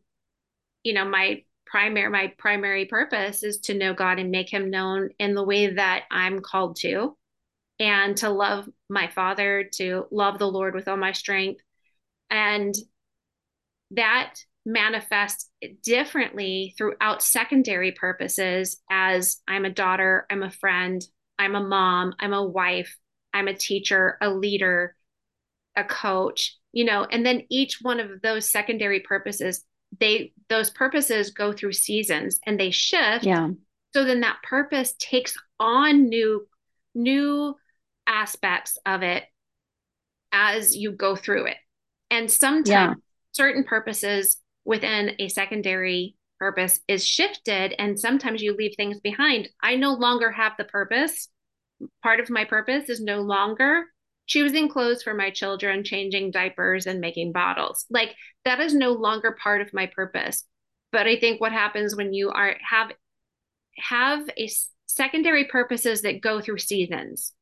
you 0.84 0.94
know 0.94 1.06
my 1.06 1.44
primary 1.74 2.10
my 2.10 2.32
primary 2.38 2.86
purpose 2.86 3.42
is 3.42 3.58
to 3.58 3.74
know 3.74 3.94
god 3.94 4.20
and 4.20 4.30
make 4.30 4.51
him 4.51 4.70
known 4.70 5.10
in 5.18 5.34
the 5.34 5.44
way 5.44 5.74
that 5.74 6.03
i'm 6.12 6.39
called 6.39 6.75
to 6.75 7.18
and 7.80 8.15
to 8.18 8.30
love 8.30 8.70
my 8.89 9.08
father, 9.08 9.70
to 9.74 10.06
love 10.12 10.39
the 10.39 10.50
Lord 10.50 10.75
with 10.75 10.88
all 10.88 10.98
my 10.98 11.12
strength. 11.12 11.62
And 12.30 12.74
that 13.92 14.36
manifests 14.65 15.50
differently 15.84 16.74
throughout 16.77 17.22
secondary 17.22 17.92
purposes 17.92 18.82
as 18.89 19.42
I'm 19.48 19.65
a 19.65 19.70
daughter, 19.70 20.25
I'm 20.30 20.44
a 20.44 20.51
friend, 20.51 21.06
I'm 21.38 21.56
a 21.56 21.63
mom, 21.63 22.13
I'm 22.20 22.34
a 22.34 22.46
wife, 22.46 22.96
I'm 23.34 23.48
a 23.48 23.53
teacher, 23.53 24.18
a 24.22 24.30
leader, 24.30 24.96
a 25.75 25.84
coach, 25.84 26.58
you 26.72 26.86
know, 26.86 27.03
and 27.03 27.25
then 27.25 27.44
each 27.50 27.80
one 27.82 28.00
of 28.00 28.22
those 28.22 28.50
secondary 28.50 29.01
purposes, 29.01 29.65
they 30.00 30.34
those 30.50 30.70
purposes 30.70 31.32
go 31.32 31.52
through 31.52 31.74
seasons 31.74 32.40
and 32.46 32.60
they 32.60 32.72
shift. 32.72 33.26
Yeah. 33.26 33.50
So 33.94 34.04
then 34.04 34.22
that 34.22 34.42
purpose 34.44 34.94
takes 34.98 35.36
on 35.60 36.10
new 36.10 36.48
new 36.96 37.56
aspects 38.08 38.78
of 38.86 39.04
it 39.04 39.24
as 40.32 40.76
you 40.76 40.92
go 40.92 41.16
through 41.16 41.46
it. 41.46 41.58
And 42.10 42.30
sometimes 42.30 42.70
yeah. 42.70 42.94
certain 43.32 43.64
purposes 43.64 44.38
within 44.66 45.16
a 45.20 45.28
secondary 45.30 46.16
purpose 46.40 46.80
is 46.88 47.06
shifted, 47.06 47.74
and 47.80 48.00
sometimes 48.00 48.42
you 48.42 48.56
leave 48.56 48.74
things 48.76 49.00
behind. 49.00 49.50
I 49.62 49.76
no 49.76 49.94
longer 49.94 50.32
have 50.32 50.54
the 50.58 50.66
purpose. 50.66 51.30
Part 52.02 52.20
of 52.20 52.30
my 52.30 52.46
purpose 52.46 52.90
is 52.90 53.02
no 53.02 53.22
longer 53.22 53.86
choosing 54.27 54.70
clothes 54.70 55.03
for 55.03 55.13
my 55.13 55.30
children, 55.30 55.84
changing 55.84 56.32
diapers, 56.32 56.86
and 56.86 57.00
making 57.00 57.32
bottles. 57.32 57.86
Like 57.89 58.15
that 58.46 58.60
is 58.60 58.74
no 58.74 58.92
longer 58.92 59.38
part 59.41 59.62
of 59.62 59.74
my 59.74 59.88
purpose. 59.88 60.45
But 60.91 61.08
I 61.08 61.19
think 61.19 61.41
what 61.41 61.52
happens 61.52 61.95
when 61.95 62.13
you 62.13 62.30
are 62.30 62.56
have 62.67 62.91
have 63.78 64.30
a 64.38 64.50
secondary 64.88 65.45
purposes 65.45 66.04
that 66.04 66.21
go 66.21 66.39
through 66.39 66.60
seasons 66.60 67.34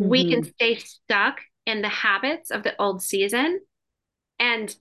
mm-hmm. 0.00 0.10
we 0.10 0.30
can 0.30 0.42
mm-hmm. 0.42 0.50
stay 0.50 0.76
stuck 0.76 1.40
in 1.66 1.82
the 1.82 1.88
habits 1.88 2.50
of 2.50 2.62
the 2.62 2.74
old 2.80 3.02
season 3.02 3.60
and 4.38 4.74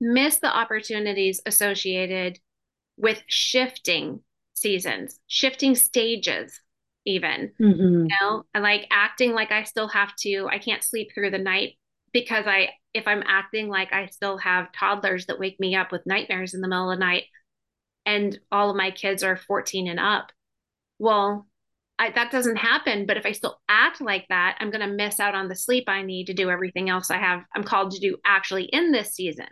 miss 0.00 0.38
the 0.38 0.54
opportunities 0.54 1.40
associated 1.46 2.38
with 2.96 3.22
shifting 3.26 4.20
seasons, 4.54 5.20
shifting 5.26 5.74
stages, 5.74 6.60
even. 7.06 7.52
Mm-hmm. 7.60 8.06
You 8.06 8.08
know, 8.20 8.44
and 8.54 8.62
like 8.62 8.86
acting 8.90 9.32
like 9.32 9.52
I 9.52 9.64
still 9.64 9.88
have 9.88 10.14
to, 10.20 10.48
I 10.50 10.58
can't 10.58 10.84
sleep 10.84 11.10
through 11.14 11.30
the 11.30 11.38
night 11.38 11.74
because 12.12 12.46
I, 12.46 12.70
if 12.94 13.06
I'm 13.06 13.22
acting 13.26 13.68
like 13.68 13.92
I 13.92 14.06
still 14.06 14.38
have 14.38 14.72
toddlers 14.72 15.26
that 15.26 15.38
wake 15.38 15.58
me 15.58 15.74
up 15.74 15.92
with 15.92 16.06
nightmares 16.06 16.54
in 16.54 16.60
the 16.60 16.68
middle 16.68 16.90
of 16.90 16.98
the 16.98 17.04
night 17.04 17.24
and 18.04 18.38
all 18.50 18.70
of 18.70 18.76
my 18.76 18.90
kids 18.90 19.22
are 19.22 19.36
14 19.36 19.88
and 19.88 20.00
up, 20.00 20.30
well, 20.98 21.46
I, 21.98 22.10
that 22.10 22.30
doesn't 22.30 22.56
happen. 22.56 23.06
But 23.06 23.16
if 23.16 23.26
I 23.26 23.32
still 23.32 23.60
act 23.68 24.00
like 24.00 24.26
that, 24.28 24.56
I'm 24.60 24.70
going 24.70 24.86
to 24.86 24.94
miss 24.94 25.20
out 25.20 25.34
on 25.34 25.48
the 25.48 25.56
sleep 25.56 25.84
I 25.88 26.02
need 26.02 26.26
to 26.26 26.34
do 26.34 26.50
everything 26.50 26.90
else 26.90 27.10
I 27.10 27.18
have. 27.18 27.42
I'm 27.54 27.64
called 27.64 27.92
to 27.92 28.00
do 28.00 28.16
actually 28.24 28.64
in 28.64 28.92
this 28.92 29.12
season. 29.12 29.46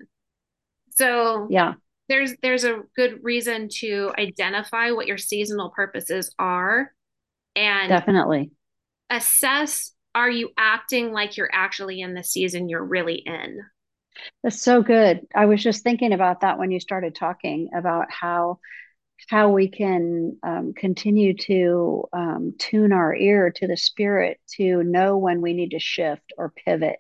So 0.91 1.47
yeah, 1.49 1.75
there's 2.09 2.35
there's 2.43 2.65
a 2.65 2.83
good 2.97 3.21
reason 3.23 3.69
to 3.79 4.13
identify 4.19 4.91
what 4.91 5.07
your 5.07 5.17
seasonal 5.17 5.71
purposes 5.71 6.35
are, 6.39 6.93
and 7.57 7.89
definitely 7.89 8.51
assess: 9.09 9.93
Are 10.15 10.31
you 10.31 10.51
acting 10.57 11.13
like 11.13 11.37
you're 11.37 11.51
actually 11.53 12.01
in 12.01 12.15
the 12.15 12.25
season 12.25 12.69
you're 12.69 12.85
really 12.85 13.17
in? 13.17 13.61
That's 14.43 14.61
so 14.61 14.83
good. 14.83 15.27
I 15.35 15.47
was 15.47 15.63
just 15.63 15.83
thinking 15.83 16.13
about 16.13 16.41
that 16.41 16.59
when 16.59 16.71
you 16.71 16.81
started 16.81 17.15
talking 17.15 17.71
about 17.75 18.07
how 18.11 18.59
how 19.29 19.51
we 19.51 19.69
can 19.69 20.39
um, 20.43 20.73
continue 20.75 21.35
to 21.37 22.05
um, 22.13 22.55
tune 22.59 22.93
our 22.93 23.15
ear 23.15 23.53
to 23.55 23.67
the 23.67 23.77
spirit 23.77 24.41
to 24.57 24.83
know 24.83 25.19
when 25.19 25.41
we 25.41 25.53
need 25.53 25.71
to 25.73 25.79
shift 25.79 26.33
or 26.39 26.53
pivot 26.65 26.99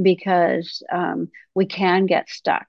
because 0.00 0.82
um, 0.92 1.28
we 1.54 1.66
can 1.66 2.06
get 2.06 2.28
stuck 2.28 2.66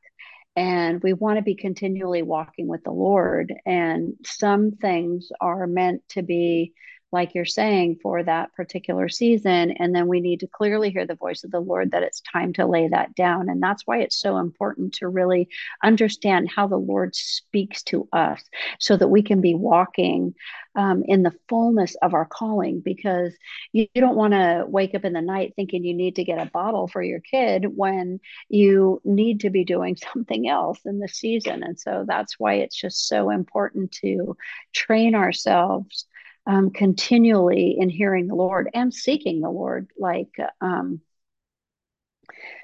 and 0.56 1.04
we 1.04 1.14
want 1.14 1.38
to 1.38 1.44
be 1.44 1.56
continually 1.56 2.22
walking 2.22 2.68
with 2.68 2.84
the 2.84 2.92
lord 2.92 3.54
and 3.66 4.14
some 4.26 4.72
things 4.72 5.30
are 5.42 5.68
meant 5.68 6.02
to 6.10 6.22
be 6.22 6.74
like 7.12 7.34
you're 7.34 7.46
saying, 7.46 8.00
for 8.02 8.22
that 8.24 8.54
particular 8.54 9.08
season. 9.08 9.72
And 9.80 9.96
then 9.96 10.08
we 10.08 10.20
need 10.20 10.42
to 10.42 10.48
clearly 10.48 10.92
hear 10.92 11.06
the 11.06 11.16
voice 11.16 11.44
of 11.44 11.52
the 11.52 11.60
Lord 11.60 11.92
that 11.92 12.04
it's 12.04 12.22
time 12.22 12.52
to 12.54 12.66
lay 12.66 12.90
that 12.90 13.16
down. 13.16 13.50
And 13.50 13.64
that's 13.64 13.84
why 13.86 14.00
it's 14.00 14.20
so 14.20 14.38
important 14.38 14.94
to 14.96 15.08
really 15.08 15.48
understand 15.84 16.50
how 16.54 16.68
the 16.68 16.78
Lord 16.78 17.16
speaks 17.16 17.82
to 17.84 18.10
us 18.12 18.44
so 18.80 18.98
that 18.98 19.08
we 19.08 19.22
can 19.22 19.40
be 19.40 19.56
walking 19.56 20.36
um, 20.76 21.04
in 21.06 21.24
the 21.24 21.34
fullness 21.50 21.96
of 22.02 22.14
our 22.14 22.26
calling 22.26 22.82
because 22.82 23.34
you, 23.72 23.88
you 23.96 24.02
don't 24.02 24.16
want 24.16 24.34
to 24.34 24.66
wake 24.68 24.94
up 24.94 25.06
in 25.06 25.14
the 25.14 25.22
night 25.22 25.54
thinking 25.56 25.84
you 25.84 25.94
need 25.94 26.18
to 26.18 26.24
get 26.24 26.46
a 26.46 26.52
bottle 26.52 26.88
for 26.88 27.02
your 27.02 27.20
kid 27.20 27.66
when 27.76 28.20
you 28.50 29.02
need 29.04 29.40
to 29.40 29.50
be 29.50 29.64
doing 29.64 29.96
something 30.14 30.48
else 30.48 30.80
in 30.86 31.00
the 31.00 31.08
season. 31.08 31.64
And 31.64 31.80
so 31.80 32.06
that's 32.08 32.36
why 32.38 32.56
it's 32.56 32.76
just 32.80 33.08
so 33.08 33.30
important 33.30 33.92
to 34.04 34.38
train 34.74 35.16
ourselves 35.16 36.06
um, 36.48 36.72
continually 36.72 37.76
in 37.78 37.90
hearing 37.90 38.28
the 38.28 38.36
Lord 38.36 38.70
and 38.74 38.94
seeking 38.94 39.42
the 39.42 39.50
Lord, 39.50 39.90
like 39.98 40.32
um, 40.62 41.02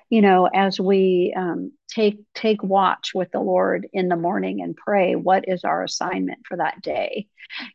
you 0.10 0.22
know, 0.22 0.48
as 0.54 0.80
we 0.80 1.34
um, 1.36 1.72
take 1.89 2.19
take 2.36 2.62
watch 2.63 3.13
with 3.15 3.32
the 3.32 3.39
Lord 3.39 3.88
in 3.93 4.10
the 4.10 4.15
morning 4.15 4.62
and 4.62 4.76
pray, 4.76 5.15
what 5.15 5.46
is 5.48 5.63
our 5.63 5.84
assignment 5.84 6.46
for 6.48 6.58
that 6.58 6.82
day? 6.82 7.28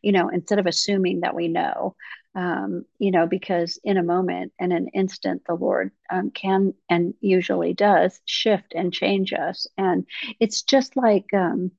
You 0.03 0.13
know, 0.13 0.29
instead 0.29 0.61
of 0.61 0.67
assuming 0.67 1.21
that 1.21 1.35
we 1.35 1.49
know, 1.49 1.97
um, 2.37 2.85
you 2.99 3.11
know, 3.11 3.27
because 3.27 3.81
in 3.83 3.97
a 3.97 4.05
moment, 4.05 4.53
in 4.61 4.71
an 4.71 4.87
instant, 4.95 5.43
the 5.49 5.55
Lord 5.55 5.91
um, 6.11 6.31
can 6.31 6.75
and 6.89 7.13
usually 7.21 7.75
does 7.75 8.21
shift 8.25 8.73
and 8.73 8.93
change 8.93 9.33
us, 9.33 9.67
and 9.77 10.07
it's 10.39 10.63
just 10.63 10.97
like 10.97 11.27
um, 11.35 11.73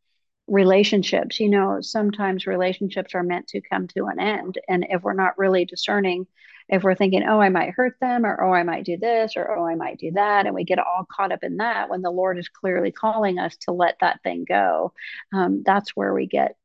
relationships 0.50 1.40
you 1.40 1.50
know 1.50 1.80
sometimes 1.82 2.48
relationships 2.48 3.16
are 3.16 3.24
meant 3.24 3.48
to 3.48 3.62
come 3.62 3.88
to 3.88 4.06
an 4.06 4.20
end. 4.20 4.60
And 4.68 4.86
if 4.90 5.04
we're 5.04 5.14
not 5.14 5.38
really 5.38 5.66
discerning 5.66 6.28
if 6.72 6.84
we're 6.84 6.94
thinking 6.94 7.24
oh 7.24 7.40
i 7.40 7.50
might 7.50 7.72
hurt 7.72 7.96
them 8.00 8.26
or 8.26 8.44
oh 8.44 8.54
i 8.54 8.62
might 8.62 8.86
do 8.86 8.96
this 8.96 9.34
or 9.36 9.58
oh 9.58 9.66
i 9.66 9.74
might 9.74 9.98
do 9.98 10.12
that 10.12 10.46
and 10.46 10.54
we 10.54 10.64
get 10.64 10.78
all 10.78 11.04
caught 11.12 11.32
up 11.32 11.44
in 11.44 11.58
that 11.58 11.90
when 11.90 12.04
the 12.04 12.12
lord 12.12 12.38
is 12.38 12.48
clearly 12.48 12.92
calling 12.92 13.40
us 13.40 13.58
to 13.58 13.72
let 13.72 13.96
that 14.02 14.22
thing 14.22 14.46
go 14.48 14.94
um, 15.34 15.64
that's 15.66 15.96
where 15.96 16.14
we 16.14 16.28
get 16.28 16.56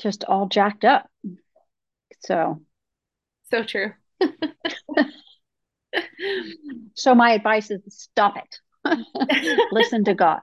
just 0.00 0.24
all 0.24 0.46
jacked 0.46 0.84
up. 0.84 1.08
So. 2.20 2.60
So 3.50 3.62
true. 3.62 3.92
So 6.94 7.16
my 7.16 7.32
advice 7.32 7.70
is 7.72 7.80
stop 7.88 8.36
it. 8.36 8.58
Listen 9.72 10.04
to 10.04 10.14
god 10.14 10.40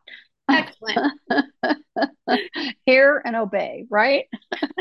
excellent 0.50 1.14
Hear 2.86 3.22
and 3.26 3.36
obey, 3.36 3.86
right? 3.90 4.26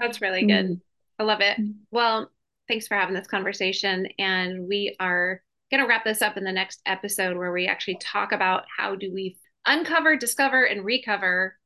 That's 0.00 0.20
really 0.20 0.46
good. 0.46 0.66
Mm. 0.66 0.80
I 1.18 1.22
love 1.22 1.40
it. 1.40 1.58
Well, 1.90 2.30
thanks 2.68 2.86
for 2.86 2.96
having 2.96 3.14
this 3.14 3.26
conversation. 3.26 4.08
And 4.18 4.66
we 4.68 4.96
are 4.98 5.42
going 5.70 5.82
to 5.82 5.88
wrap 5.88 6.04
this 6.04 6.22
up 6.22 6.36
in 6.36 6.44
the 6.44 6.52
next 6.52 6.80
episode 6.86 7.36
where 7.36 7.52
we 7.52 7.66
actually 7.66 7.98
talk 8.00 8.32
about 8.32 8.64
how 8.76 8.94
do 8.94 9.12
we 9.12 9.36
uncover, 9.66 10.16
discover, 10.16 10.64
and 10.64 10.84
recover 10.84 11.56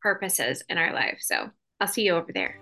purposes 0.00 0.62
in 0.68 0.78
our 0.78 0.92
life. 0.92 1.18
So 1.20 1.50
I'll 1.80 1.88
see 1.88 2.02
you 2.02 2.14
over 2.14 2.32
there. 2.32 2.61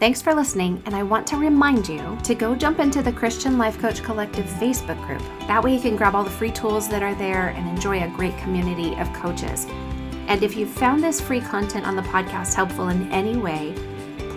Thanks 0.00 0.20
for 0.20 0.34
listening, 0.34 0.82
and 0.86 0.94
I 0.94 1.04
want 1.04 1.24
to 1.28 1.36
remind 1.36 1.88
you 1.88 2.18
to 2.24 2.34
go 2.34 2.56
jump 2.56 2.80
into 2.80 3.00
the 3.00 3.12
Christian 3.12 3.56
Life 3.56 3.78
Coach 3.78 4.02
Collective 4.02 4.44
Facebook 4.44 5.00
group. 5.06 5.22
That 5.46 5.62
way, 5.62 5.74
you 5.74 5.80
can 5.80 5.94
grab 5.94 6.16
all 6.16 6.24
the 6.24 6.30
free 6.30 6.50
tools 6.50 6.88
that 6.88 7.02
are 7.02 7.14
there 7.14 7.48
and 7.50 7.68
enjoy 7.68 8.02
a 8.02 8.08
great 8.08 8.36
community 8.38 8.96
of 8.96 9.12
coaches. 9.12 9.66
And 10.26 10.42
if 10.42 10.56
you 10.56 10.66
found 10.66 11.02
this 11.02 11.20
free 11.20 11.40
content 11.40 11.86
on 11.86 11.94
the 11.94 12.02
podcast 12.02 12.54
helpful 12.54 12.88
in 12.88 13.10
any 13.12 13.36
way, 13.36 13.72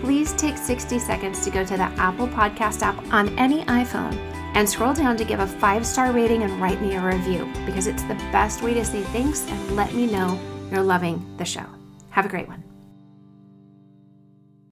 please 0.00 0.32
take 0.34 0.56
60 0.56 0.98
seconds 1.00 1.44
to 1.44 1.50
go 1.50 1.64
to 1.64 1.76
the 1.76 1.90
Apple 1.98 2.28
Podcast 2.28 2.82
app 2.82 2.96
on 3.12 3.36
any 3.36 3.64
iPhone 3.64 4.16
and 4.54 4.68
scroll 4.68 4.94
down 4.94 5.16
to 5.16 5.24
give 5.24 5.40
a 5.40 5.46
five 5.46 5.84
star 5.84 6.12
rating 6.12 6.44
and 6.44 6.60
write 6.60 6.80
me 6.80 6.94
a 6.94 7.00
review 7.00 7.50
because 7.66 7.88
it's 7.88 8.04
the 8.04 8.14
best 8.32 8.62
way 8.62 8.74
to 8.74 8.84
say 8.84 9.02
thanks 9.02 9.46
and 9.48 9.76
let 9.76 9.92
me 9.92 10.06
know 10.06 10.38
you're 10.70 10.82
loving 10.82 11.24
the 11.36 11.44
show. 11.44 11.66
Have 12.10 12.26
a 12.26 12.28
great 12.28 12.46
one. 12.46 12.67